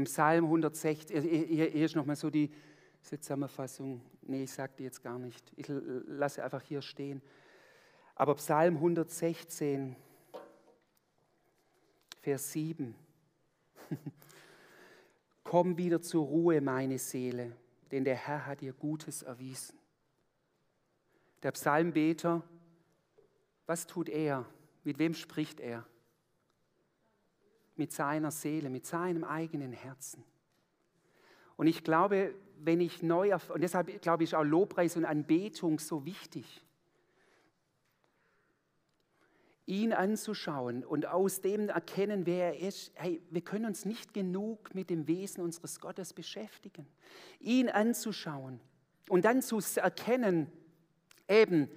Im 0.00 0.04
Psalm 0.04 0.46
160, 0.46 1.14
hier, 1.20 1.74
ist 1.74 1.94
nochmal 1.94 2.16
so 2.16 2.30
die 2.30 2.50
Zusammenfassung. 3.02 4.00
Nee, 4.22 4.44
ich 4.44 4.50
sage 4.50 4.72
die 4.78 4.84
jetzt 4.84 5.02
gar 5.02 5.18
nicht. 5.18 5.52
Ich 5.56 5.66
lasse 5.68 6.42
einfach 6.42 6.62
hier 6.62 6.80
stehen. 6.80 7.20
Aber 8.14 8.34
Psalm 8.36 8.76
116, 8.76 9.94
Vers 12.22 12.50
7. 12.50 12.94
Komm 15.44 15.76
wieder 15.76 16.00
zur 16.00 16.24
Ruhe, 16.24 16.62
meine 16.62 16.98
Seele, 16.98 17.54
denn 17.90 18.02
der 18.02 18.16
Herr 18.16 18.46
hat 18.46 18.62
dir 18.62 18.72
Gutes 18.72 19.20
erwiesen. 19.20 19.78
Der 21.42 21.52
Psalmbeter, 21.52 22.42
was 23.66 23.86
tut 23.86 24.08
er? 24.08 24.46
Mit 24.82 24.98
wem 24.98 25.12
spricht 25.12 25.60
er? 25.60 25.84
Mit 27.80 27.92
seiner 27.92 28.30
Seele, 28.30 28.68
mit 28.68 28.84
seinem 28.84 29.24
eigenen 29.24 29.72
Herzen. 29.72 30.22
Und 31.56 31.66
ich 31.66 31.82
glaube, 31.82 32.34
wenn 32.58 32.78
ich 32.78 33.02
neu, 33.02 33.34
und 33.34 33.62
deshalb 33.62 34.02
glaube 34.02 34.22
ich 34.24 34.36
auch 34.36 34.44
Lobpreis 34.44 34.98
und 34.98 35.06
Anbetung 35.06 35.78
so 35.78 36.04
wichtig, 36.04 36.62
ihn 39.64 39.94
anzuschauen 39.94 40.84
und 40.84 41.06
aus 41.06 41.40
dem 41.40 41.70
erkennen, 41.70 42.26
wer 42.26 42.54
er 42.54 42.68
ist. 42.68 42.92
Hey, 42.96 43.22
wir 43.30 43.40
können 43.40 43.64
uns 43.64 43.86
nicht 43.86 44.12
genug 44.12 44.74
mit 44.74 44.90
dem 44.90 45.08
Wesen 45.08 45.42
unseres 45.42 45.80
Gottes 45.80 46.12
beschäftigen. 46.12 46.86
Ihn 47.38 47.70
anzuschauen 47.70 48.60
und 49.08 49.24
dann 49.24 49.40
zu 49.40 49.58
erkennen, 49.76 50.52
eben, 51.26 51.70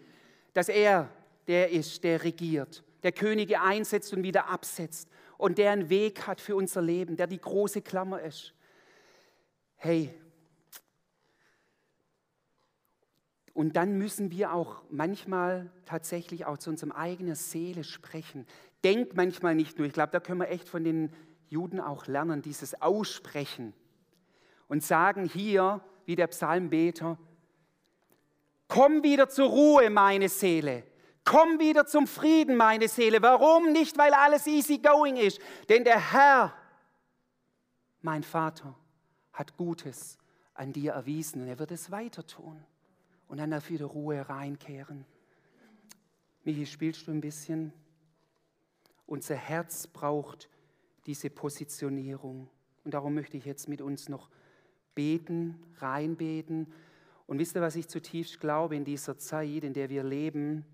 dass 0.53 0.67
er 0.67 1.09
der 1.47 1.69
ist, 1.69 2.03
der 2.03 2.25
regiert, 2.25 2.83
der 3.03 3.11
Könige 3.11 3.61
einsetzt 3.61 4.13
und 4.13 4.23
wieder 4.23 4.49
absetzt 4.49 5.09
und 5.37 5.57
der 5.57 5.71
einen 5.71 5.89
Weg 5.89 6.25
hat 6.25 6.41
für 6.41 6.55
unser 6.55 6.81
Leben, 6.81 7.15
der 7.15 7.27
die 7.27 7.39
große 7.39 7.81
Klammer 7.81 8.21
ist. 8.21 8.53
Hey, 9.75 10.13
Und 13.53 13.75
dann 13.75 13.97
müssen 13.97 14.31
wir 14.31 14.51
auch 14.51 14.81
manchmal 14.89 15.69
tatsächlich 15.85 16.45
auch 16.45 16.57
zu 16.57 16.71
unserem 16.71 16.91
eigenen 16.91 17.35
Seele 17.35 17.83
sprechen. 17.83 18.47
Denk 18.83 19.15
manchmal 19.15 19.53
nicht 19.53 19.77
nur. 19.77 19.87
Ich 19.87 19.93
glaube, 19.93 20.11
da 20.11 20.19
können 20.19 20.39
wir 20.39 20.49
echt 20.49 20.67
von 20.67 20.83
den 20.83 21.13
Juden 21.49 21.79
auch 21.79 22.07
lernen, 22.07 22.41
dieses 22.41 22.81
Aussprechen. 22.81 23.73
Und 24.67 24.83
sagen 24.83 25.25
hier, 25.25 25.81
wie 26.05 26.15
der 26.15 26.27
Psalmbeter, 26.27 27.19
komm 28.67 29.03
wieder 29.03 29.29
zur 29.29 29.49
Ruhe, 29.49 29.89
meine 29.91 30.29
Seele. 30.29 30.83
Komm 31.25 31.59
wieder 31.59 31.85
zum 31.85 32.05
Frieden, 32.05 32.55
meine 32.55 32.87
Seele. 32.87 33.21
Warum? 33.21 33.71
Nicht, 33.71 33.97
weil 33.97 34.13
alles 34.13 34.45
easy 34.45 34.79
going 34.79 35.17
ist. 35.17 35.39
Denn 35.69 35.83
der 35.83 36.11
Herr, 36.11 36.53
mein 38.01 38.23
Vater, 38.23 38.75
hat 39.31 39.55
Gutes 39.57 40.17
an 40.53 40.73
dir 40.73 40.93
erwiesen 40.93 41.41
und 41.41 41.47
er 41.47 41.59
wird 41.59 41.71
es 41.71 41.91
weiter 41.91 42.25
tun 42.25 42.63
und 43.27 43.37
dann 43.37 43.53
auf 43.53 43.69
wieder 43.69 43.85
Ruhe 43.85 44.27
reinkehren. 44.29 45.05
Michi, 46.43 46.65
spielst 46.65 47.07
du 47.07 47.11
ein 47.11 47.21
bisschen? 47.21 47.73
Unser 49.05 49.35
Herz 49.35 49.87
braucht 49.87 50.49
diese 51.05 51.29
Positionierung. 51.29 52.49
Und 52.83 52.93
darum 52.93 53.13
möchte 53.13 53.37
ich 53.37 53.45
jetzt 53.45 53.69
mit 53.69 53.81
uns 53.81 54.09
noch 54.09 54.29
beten, 54.93 55.57
reinbeten. 55.77 56.71
Und 57.25 57.39
wisst 57.39 57.55
ihr, 57.55 57.61
was 57.61 57.75
ich 57.75 57.87
zutiefst 57.87 58.39
glaube 58.39 58.75
in 58.75 58.83
dieser 58.83 59.17
Zeit, 59.17 59.63
in 59.63 59.73
der 59.73 59.89
wir 59.89 60.03
leben? 60.03 60.65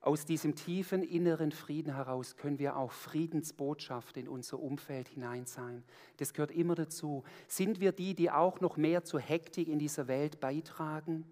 Aus 0.00 0.24
diesem 0.24 0.54
tiefen 0.54 1.02
inneren 1.02 1.50
Frieden 1.50 1.94
heraus 1.94 2.36
können 2.36 2.58
wir 2.58 2.76
auch 2.76 2.92
Friedensbotschaft 2.92 4.16
in 4.16 4.28
unser 4.28 4.60
Umfeld 4.60 5.08
hinein 5.08 5.44
sein. 5.44 5.82
Das 6.18 6.32
gehört 6.32 6.52
immer 6.52 6.76
dazu. 6.76 7.24
Sind 7.48 7.80
wir 7.80 7.90
die, 7.90 8.14
die 8.14 8.30
auch 8.30 8.60
noch 8.60 8.76
mehr 8.76 9.02
zur 9.02 9.20
Hektik 9.20 9.66
in 9.66 9.80
dieser 9.80 10.06
Welt 10.06 10.38
beitragen? 10.38 11.26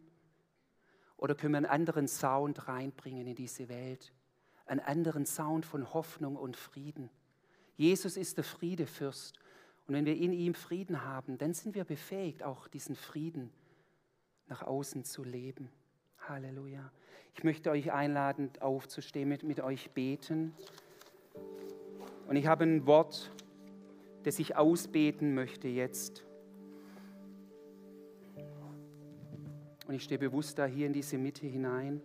Oder 1.16 1.34
können 1.34 1.52
wir 1.52 1.58
einen 1.58 1.66
anderen 1.66 2.08
Sound 2.08 2.66
reinbringen 2.66 3.26
in 3.28 3.36
diese 3.36 3.68
Welt? 3.68 4.12
Einen 4.66 4.80
anderen 4.80 5.26
Sound 5.26 5.64
von 5.64 5.94
Hoffnung 5.94 6.34
und 6.34 6.56
Frieden. 6.56 7.08
Jesus 7.76 8.16
ist 8.16 8.36
der 8.36 8.44
Friedefürst. 8.44 9.38
Und 9.86 9.94
wenn 9.94 10.06
wir 10.06 10.16
in 10.16 10.32
ihm 10.32 10.54
Frieden 10.54 11.04
haben, 11.04 11.38
dann 11.38 11.54
sind 11.54 11.76
wir 11.76 11.84
befähigt, 11.84 12.42
auch 12.42 12.66
diesen 12.66 12.96
Frieden 12.96 13.52
nach 14.48 14.62
außen 14.62 15.04
zu 15.04 15.22
leben. 15.22 15.70
Halleluja. 16.28 16.90
Ich 17.36 17.44
möchte 17.44 17.70
euch 17.70 17.92
einladen, 17.92 18.50
aufzustehen, 18.58 19.28
mit, 19.28 19.44
mit 19.44 19.60
euch 19.60 19.90
beten. 19.92 20.52
Und 22.26 22.34
ich 22.34 22.48
habe 22.48 22.64
ein 22.64 22.84
Wort, 22.86 23.30
das 24.24 24.40
ich 24.40 24.56
ausbeten 24.56 25.34
möchte 25.34 25.68
jetzt. 25.68 26.24
Und 29.86 29.94
ich 29.94 30.02
stehe 30.02 30.18
bewusst 30.18 30.58
da 30.58 30.66
hier 30.66 30.88
in 30.88 30.92
diese 30.92 31.16
Mitte 31.16 31.46
hinein. 31.46 32.00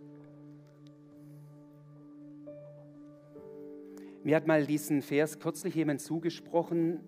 Mir 4.23 4.35
hat 4.35 4.45
mal 4.45 4.67
diesen 4.67 5.01
Vers 5.01 5.39
kürzlich 5.39 5.73
jemand 5.73 5.99
zugesprochen. 5.99 6.99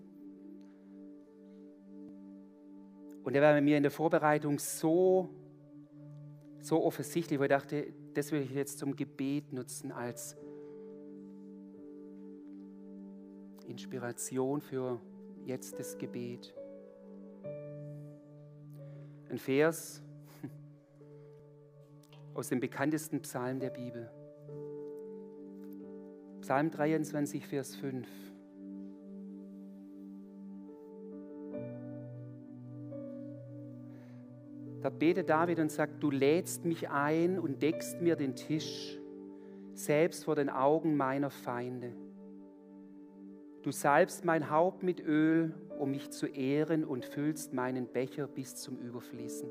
Und 3.24 3.34
der 3.34 3.43
war 3.43 3.53
bei 3.53 3.61
mir 3.61 3.78
in 3.78 3.84
der 3.84 3.91
Vorbereitung 3.91 4.57
so 4.57 5.30
so 6.64 6.82
offensichtlich, 6.84 7.38
wo 7.39 7.43
ich 7.43 7.49
dachte, 7.49 7.93
das 8.14 8.32
will 8.32 8.41
ich 8.41 8.51
jetzt 8.51 8.80
zum 8.80 8.95
Gebet 8.95 9.51
nutzen 9.51 9.91
als 9.91 10.38
Inspiration 13.68 14.61
für 14.61 14.99
jetzt 15.45 15.78
das 15.78 15.97
Gebet. 15.97 16.53
Ein 19.30 19.38
Vers 19.38 20.01
aus 22.34 22.47
dem 22.47 22.61
bekanntesten 22.61 23.22
Psalm 23.22 23.59
der 23.59 23.70
Bibel. 23.70 24.09
Psalm 26.39 26.72
23, 26.72 27.45
Vers 27.45 27.76
5. 27.76 28.07
betet 35.00 35.30
David 35.30 35.60
und 35.60 35.72
sagt, 35.72 36.02
du 36.02 36.10
lädst 36.10 36.66
mich 36.66 36.89
ein 36.89 37.39
und 37.39 37.62
deckst 37.62 38.02
mir 38.02 38.16
den 38.16 38.36
Tisch, 38.36 38.98
selbst 39.74 40.26
vor 40.26 40.36
den 40.36 40.50
Augen 40.50 40.96
meiner 40.96 41.30
Feinde. 41.30 41.94
Du 43.64 43.72
salbst 43.72 44.26
mein 44.26 44.50
Haupt 44.50 44.84
mit 44.84 45.00
Öl, 45.00 45.54
um 45.80 45.91
mich 45.91 46.12
zu 46.12 46.28
ehren 46.28 46.84
und 46.84 47.06
füllst 47.06 47.54
meinen 47.54 47.88
Becher 47.88 48.28
bis 48.28 48.56
zum 48.56 48.78
Überfließen. 48.78 49.50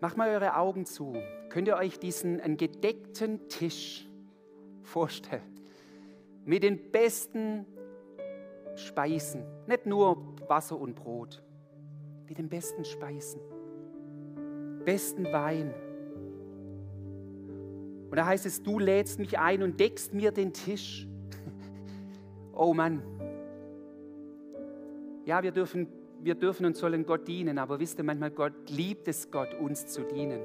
Macht 0.00 0.16
mal 0.16 0.30
eure 0.30 0.56
Augen 0.56 0.84
zu. 0.84 1.16
Könnt 1.48 1.68
ihr 1.68 1.76
euch 1.76 1.98
diesen 1.98 2.40
einen 2.40 2.56
gedeckten 2.56 3.48
Tisch 3.48 4.08
vorstellen? 4.82 5.42
Mit 6.44 6.62
den 6.62 6.90
besten 6.90 7.66
Speisen. 8.74 9.44
Nicht 9.66 9.86
nur 9.86 10.36
Wasser 10.48 10.78
und 10.78 10.94
Brot. 10.94 11.42
Mit 12.28 12.38
den 12.38 12.48
besten 12.48 12.84
Speisen 12.84 13.40
besten 14.84 15.24
Wein. 15.32 15.74
Und 18.10 18.16
da 18.16 18.26
heißt 18.26 18.46
es, 18.46 18.62
du 18.62 18.78
lädst 18.78 19.18
mich 19.18 19.38
ein 19.38 19.62
und 19.62 19.78
deckst 19.78 20.14
mir 20.14 20.32
den 20.32 20.52
Tisch. 20.52 21.06
Oh 22.60 22.74
Mann. 22.74 23.02
Ja, 25.24 25.44
wir 25.44 25.52
dürfen, 25.52 25.86
wir 26.20 26.34
dürfen 26.34 26.66
und 26.66 26.76
sollen 26.76 27.06
Gott 27.06 27.28
dienen, 27.28 27.56
aber 27.56 27.78
wisst 27.78 28.00
ihr, 28.00 28.04
manchmal 28.04 28.32
Gott 28.32 28.68
liebt 28.68 29.06
es 29.06 29.30
Gott, 29.30 29.54
uns 29.54 29.86
zu 29.86 30.02
dienen. 30.02 30.40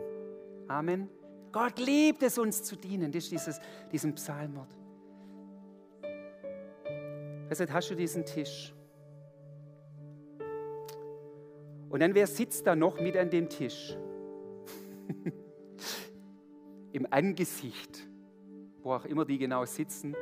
Amen. 0.68 1.10
Gott 1.52 1.80
liebt 1.80 2.22
es, 2.22 2.38
uns 2.38 2.62
zu 2.62 2.76
dienen. 2.76 3.12
Das 3.12 3.24
ist 3.24 3.32
dieses, 3.32 3.60
diesen 3.92 4.14
Psalmwort. 4.14 4.70
Deshalb 7.50 7.72
hast 7.72 7.90
du 7.90 7.96
diesen 7.96 8.26
Tisch. 8.26 8.74
Und 11.90 12.00
dann, 12.00 12.16
wer 12.16 12.26
sitzt 12.26 12.66
da 12.66 12.76
noch 12.76 13.00
mit 13.00 13.16
an 13.16 13.30
dem 13.30 13.50
Tisch? 13.50 13.96
Im 16.92 17.08
Angesicht, 17.10 18.08
wo 18.82 18.94
auch 18.94 19.06
immer 19.06 19.26
die 19.26 19.38
genau 19.38 19.66
sitzen, 19.66 20.16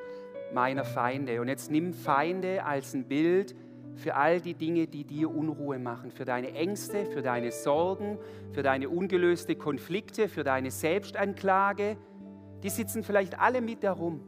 meiner 0.53 0.85
Feinde. 0.85 1.41
Und 1.41 1.47
jetzt 1.47 1.71
nimm 1.71 1.93
Feinde 1.93 2.63
als 2.65 2.93
ein 2.93 3.07
Bild 3.07 3.55
für 3.95 4.15
all 4.15 4.39
die 4.39 4.53
Dinge, 4.53 4.87
die 4.87 5.03
dir 5.03 5.29
Unruhe 5.29 5.79
machen, 5.79 6.11
für 6.11 6.25
deine 6.25 6.53
Ängste, 6.53 7.05
für 7.05 7.21
deine 7.21 7.51
Sorgen, 7.51 8.17
für 8.51 8.63
deine 8.63 8.89
ungelöste 8.89 9.55
Konflikte, 9.55 10.29
für 10.29 10.43
deine 10.43 10.71
Selbstanklage. 10.71 11.97
Die 12.63 12.69
sitzen 12.69 13.03
vielleicht 13.03 13.39
alle 13.39 13.61
mit 13.61 13.83
darum. 13.83 14.21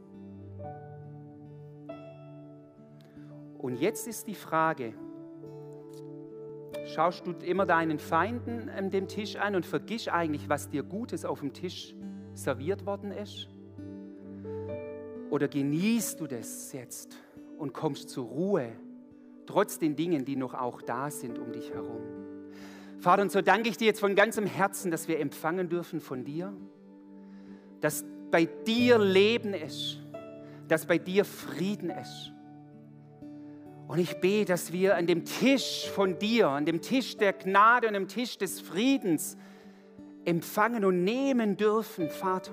Und 3.58 3.76
jetzt 3.76 4.06
ist 4.06 4.26
die 4.26 4.34
Frage, 4.34 4.92
schaust 6.86 7.26
du 7.26 7.32
immer 7.32 7.66
deinen 7.66 7.98
Feinden 7.98 8.68
an 8.68 8.90
dem 8.90 9.08
Tisch 9.08 9.36
an 9.36 9.54
und 9.54 9.66
vergisst 9.66 10.08
eigentlich, 10.08 10.48
was 10.48 10.68
dir 10.68 10.82
Gutes 10.82 11.24
auf 11.24 11.40
dem 11.40 11.52
Tisch 11.52 11.94
serviert 12.34 12.86
worden 12.86 13.10
ist? 13.10 13.48
Oder 15.30 15.48
genießt 15.48 16.20
du 16.20 16.26
das 16.26 16.72
jetzt 16.72 17.16
und 17.58 17.72
kommst 17.72 18.10
zur 18.10 18.26
Ruhe, 18.26 18.72
trotz 19.46 19.78
den 19.78 19.96
Dingen, 19.96 20.24
die 20.24 20.36
noch 20.36 20.54
auch 20.54 20.82
da 20.82 21.10
sind 21.10 21.38
um 21.38 21.52
dich 21.52 21.72
herum? 21.72 22.02
Vater, 22.98 23.22
und 23.22 23.32
so 23.32 23.42
danke 23.42 23.68
ich 23.68 23.76
dir 23.76 23.86
jetzt 23.86 24.00
von 24.00 24.14
ganzem 24.14 24.46
Herzen, 24.46 24.90
dass 24.90 25.08
wir 25.08 25.20
empfangen 25.20 25.68
dürfen 25.68 26.00
von 26.00 26.24
dir, 26.24 26.54
dass 27.80 28.04
bei 28.30 28.46
dir 28.46 28.98
Leben 28.98 29.54
ist, 29.54 30.00
dass 30.68 30.86
bei 30.86 30.98
dir 30.98 31.24
Frieden 31.24 31.90
ist. 31.90 32.33
Und 33.86 33.98
ich 33.98 34.20
bete, 34.20 34.46
dass 34.46 34.72
wir 34.72 34.96
an 34.96 35.06
dem 35.06 35.24
Tisch 35.24 35.88
von 35.90 36.18
dir, 36.18 36.48
an 36.48 36.64
dem 36.64 36.80
Tisch 36.80 37.16
der 37.16 37.32
Gnade 37.34 37.86
und 37.88 37.94
dem 37.94 38.08
Tisch 38.08 38.38
des 38.38 38.60
Friedens 38.60 39.36
empfangen 40.24 40.84
und 40.84 41.04
nehmen 41.04 41.56
dürfen, 41.56 42.08
Vater. 42.08 42.52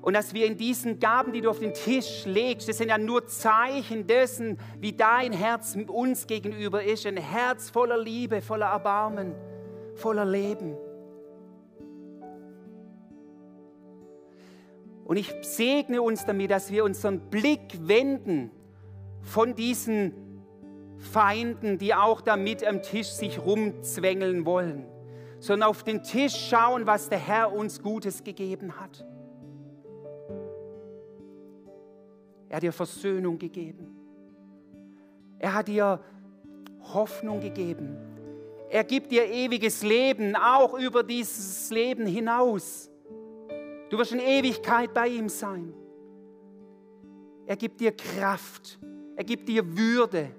Und 0.00 0.14
dass 0.14 0.32
wir 0.32 0.46
in 0.46 0.56
diesen 0.56 1.00
Gaben, 1.00 1.32
die 1.32 1.40
du 1.40 1.50
auf 1.50 1.58
den 1.58 1.74
Tisch 1.74 2.24
legst, 2.24 2.68
das 2.68 2.78
sind 2.78 2.88
ja 2.88 2.96
nur 2.96 3.26
Zeichen 3.26 4.06
dessen, 4.06 4.58
wie 4.78 4.92
dein 4.92 5.32
Herz 5.32 5.76
uns 5.88 6.26
gegenüber 6.26 6.82
ist. 6.82 7.04
Ein 7.04 7.16
Herz 7.16 7.70
voller 7.70 7.98
Liebe, 7.98 8.40
voller 8.40 8.66
Erbarmen, 8.66 9.34
voller 9.96 10.24
Leben. 10.24 10.76
Und 15.08 15.16
ich 15.16 15.34
segne 15.40 16.02
uns 16.02 16.26
damit, 16.26 16.50
dass 16.50 16.70
wir 16.70 16.84
unseren 16.84 17.18
Blick 17.30 17.88
wenden 17.88 18.50
von 19.22 19.54
diesen 19.54 20.12
Feinden, 20.98 21.78
die 21.78 21.94
auch 21.94 22.20
damit 22.20 22.62
am 22.62 22.82
Tisch 22.82 23.08
sich 23.08 23.38
rumzwängeln 23.42 24.44
wollen, 24.44 24.84
sondern 25.38 25.70
auf 25.70 25.82
den 25.82 26.02
Tisch 26.02 26.50
schauen, 26.50 26.86
was 26.86 27.08
der 27.08 27.20
Herr 27.20 27.54
uns 27.54 27.82
Gutes 27.82 28.22
gegeben 28.22 28.78
hat. 28.78 29.06
Er 32.50 32.56
hat 32.56 32.62
dir 32.62 32.72
Versöhnung 32.74 33.38
gegeben. 33.38 33.96
Er 35.38 35.54
hat 35.54 35.68
dir 35.68 36.00
Hoffnung 36.92 37.40
gegeben. 37.40 37.96
Er 38.68 38.84
gibt 38.84 39.10
dir 39.10 39.24
ewiges 39.24 39.82
Leben, 39.82 40.36
auch 40.36 40.74
über 40.78 41.02
dieses 41.02 41.70
Leben 41.70 42.04
hinaus. 42.04 42.87
Du 43.90 43.96
wirst 43.96 44.12
in 44.12 44.20
Ewigkeit 44.20 44.92
bei 44.92 45.08
ihm 45.08 45.28
sein. 45.28 45.72
Er 47.46 47.56
gibt 47.56 47.80
dir 47.80 47.92
Kraft. 47.92 48.78
Er 49.16 49.24
gibt 49.24 49.48
dir 49.48 49.76
Würde. 49.76 50.30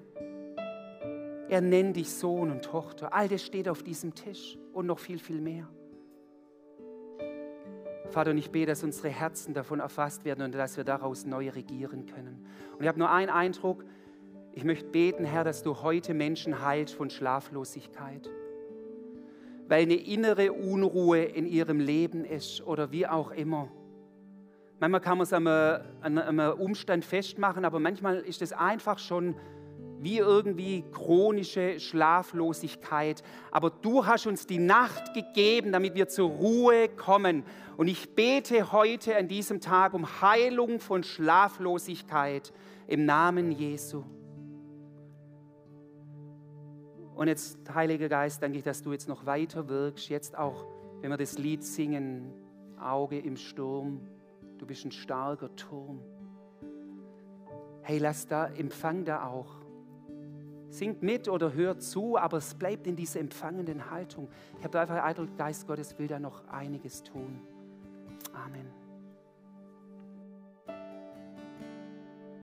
Er 1.49 1.61
nennt 1.61 1.95
dich 1.95 2.09
Sohn 2.09 2.51
und 2.51 2.63
Tochter. 2.63 3.13
All 3.13 3.27
das 3.27 3.43
steht 3.43 3.67
auf 3.67 3.81
diesem 3.81 4.13
Tisch 4.13 4.57
und 4.71 4.85
noch 4.85 4.99
viel, 4.99 5.17
viel 5.17 5.41
mehr. 5.41 5.67
Vater, 8.11 8.31
und 8.31 8.37
ich 8.37 8.51
bete, 8.51 8.67
dass 8.67 8.83
unsere 8.83 9.09
Herzen 9.09 9.53
davon 9.53 9.79
erfasst 9.79 10.25
werden 10.25 10.43
und 10.43 10.53
dass 10.53 10.77
wir 10.77 10.83
daraus 10.83 11.25
neu 11.25 11.49
regieren 11.49 12.05
können. 12.05 12.45
Und 12.73 12.81
ich 12.81 12.87
habe 12.87 12.99
nur 12.99 13.09
einen 13.09 13.29
Eindruck. 13.29 13.83
Ich 14.53 14.63
möchte 14.63 14.89
beten, 14.89 15.25
Herr, 15.25 15.43
dass 15.43 15.63
du 15.63 15.81
heute 15.81 16.13
Menschen 16.13 16.63
heilst 16.63 16.95
von 16.95 17.09
Schlaflosigkeit 17.09 18.29
weil 19.69 19.83
eine 19.83 19.95
innere 19.95 20.51
Unruhe 20.51 21.23
in 21.23 21.45
ihrem 21.45 21.79
Leben 21.79 22.25
ist 22.25 22.65
oder 22.65 22.91
wie 22.91 23.07
auch 23.07 23.31
immer. 23.31 23.69
Manchmal 24.79 25.01
kann 25.01 25.17
man 25.19 25.23
es 25.23 25.33
an 25.33 25.47
einem 26.17 26.59
Umstand 26.59 27.05
festmachen, 27.05 27.65
aber 27.65 27.79
manchmal 27.79 28.17
ist 28.17 28.41
es 28.41 28.51
einfach 28.51 28.97
schon 28.97 29.35
wie 30.01 30.17
irgendwie 30.17 30.85
chronische 30.91 31.79
Schlaflosigkeit. 31.79 33.21
Aber 33.51 33.69
du 33.69 34.05
hast 34.05 34.25
uns 34.25 34.47
die 34.47 34.57
Nacht 34.57 35.13
gegeben, 35.13 35.71
damit 35.71 35.95
wir 35.95 36.07
zur 36.07 36.29
Ruhe 36.29 36.87
kommen. 36.87 37.43
Und 37.77 37.89
ich 37.89 38.15
bete 38.15 38.71
heute 38.71 39.17
an 39.17 39.27
diesem 39.27 39.59
Tag 39.59 39.93
um 39.93 40.21
Heilung 40.21 40.79
von 40.79 41.03
Schlaflosigkeit 41.03 42.53
im 42.87 43.05
Namen 43.05 43.51
Jesu. 43.51 44.03
Und 47.19 47.27
jetzt, 47.27 47.57
Heiliger 47.73 48.07
Geist, 48.07 48.41
danke 48.41 48.59
ich, 48.59 48.63
dass 48.63 48.81
du 48.81 48.93
jetzt 48.93 49.09
noch 49.09 49.25
weiter 49.25 49.67
wirkst. 49.67 50.07
Jetzt 50.07 50.37
auch, 50.37 50.65
wenn 51.01 51.09
wir 51.09 51.17
das 51.17 51.37
Lied 51.37 51.65
singen, 51.65 52.31
Auge 52.79 53.19
im 53.19 53.35
Sturm, 53.35 53.99
du 54.57 54.65
bist 54.65 54.85
ein 54.85 54.93
starker 54.93 55.53
Turm. 55.57 55.99
Hey, 57.81 57.97
lass 57.97 58.25
da, 58.25 58.47
empfang 58.47 59.03
da 59.03 59.27
auch. 59.27 59.51
Singt 60.69 61.03
mit 61.03 61.27
oder 61.27 61.51
hört 61.51 61.83
zu, 61.83 62.17
aber 62.17 62.37
es 62.37 62.55
bleibt 62.55 62.87
in 62.87 62.95
dieser 62.95 63.19
empfangenden 63.19 63.91
Haltung. 63.91 64.29
Ich 64.57 64.63
habe 64.63 64.79
einfach 64.79 65.03
Eindruck, 65.03 65.37
Geist 65.37 65.67
Gottes 65.67 65.99
will 65.99 66.07
da 66.07 66.19
noch 66.19 66.47
einiges 66.47 67.03
tun. 67.03 67.41
Amen. 68.31 68.78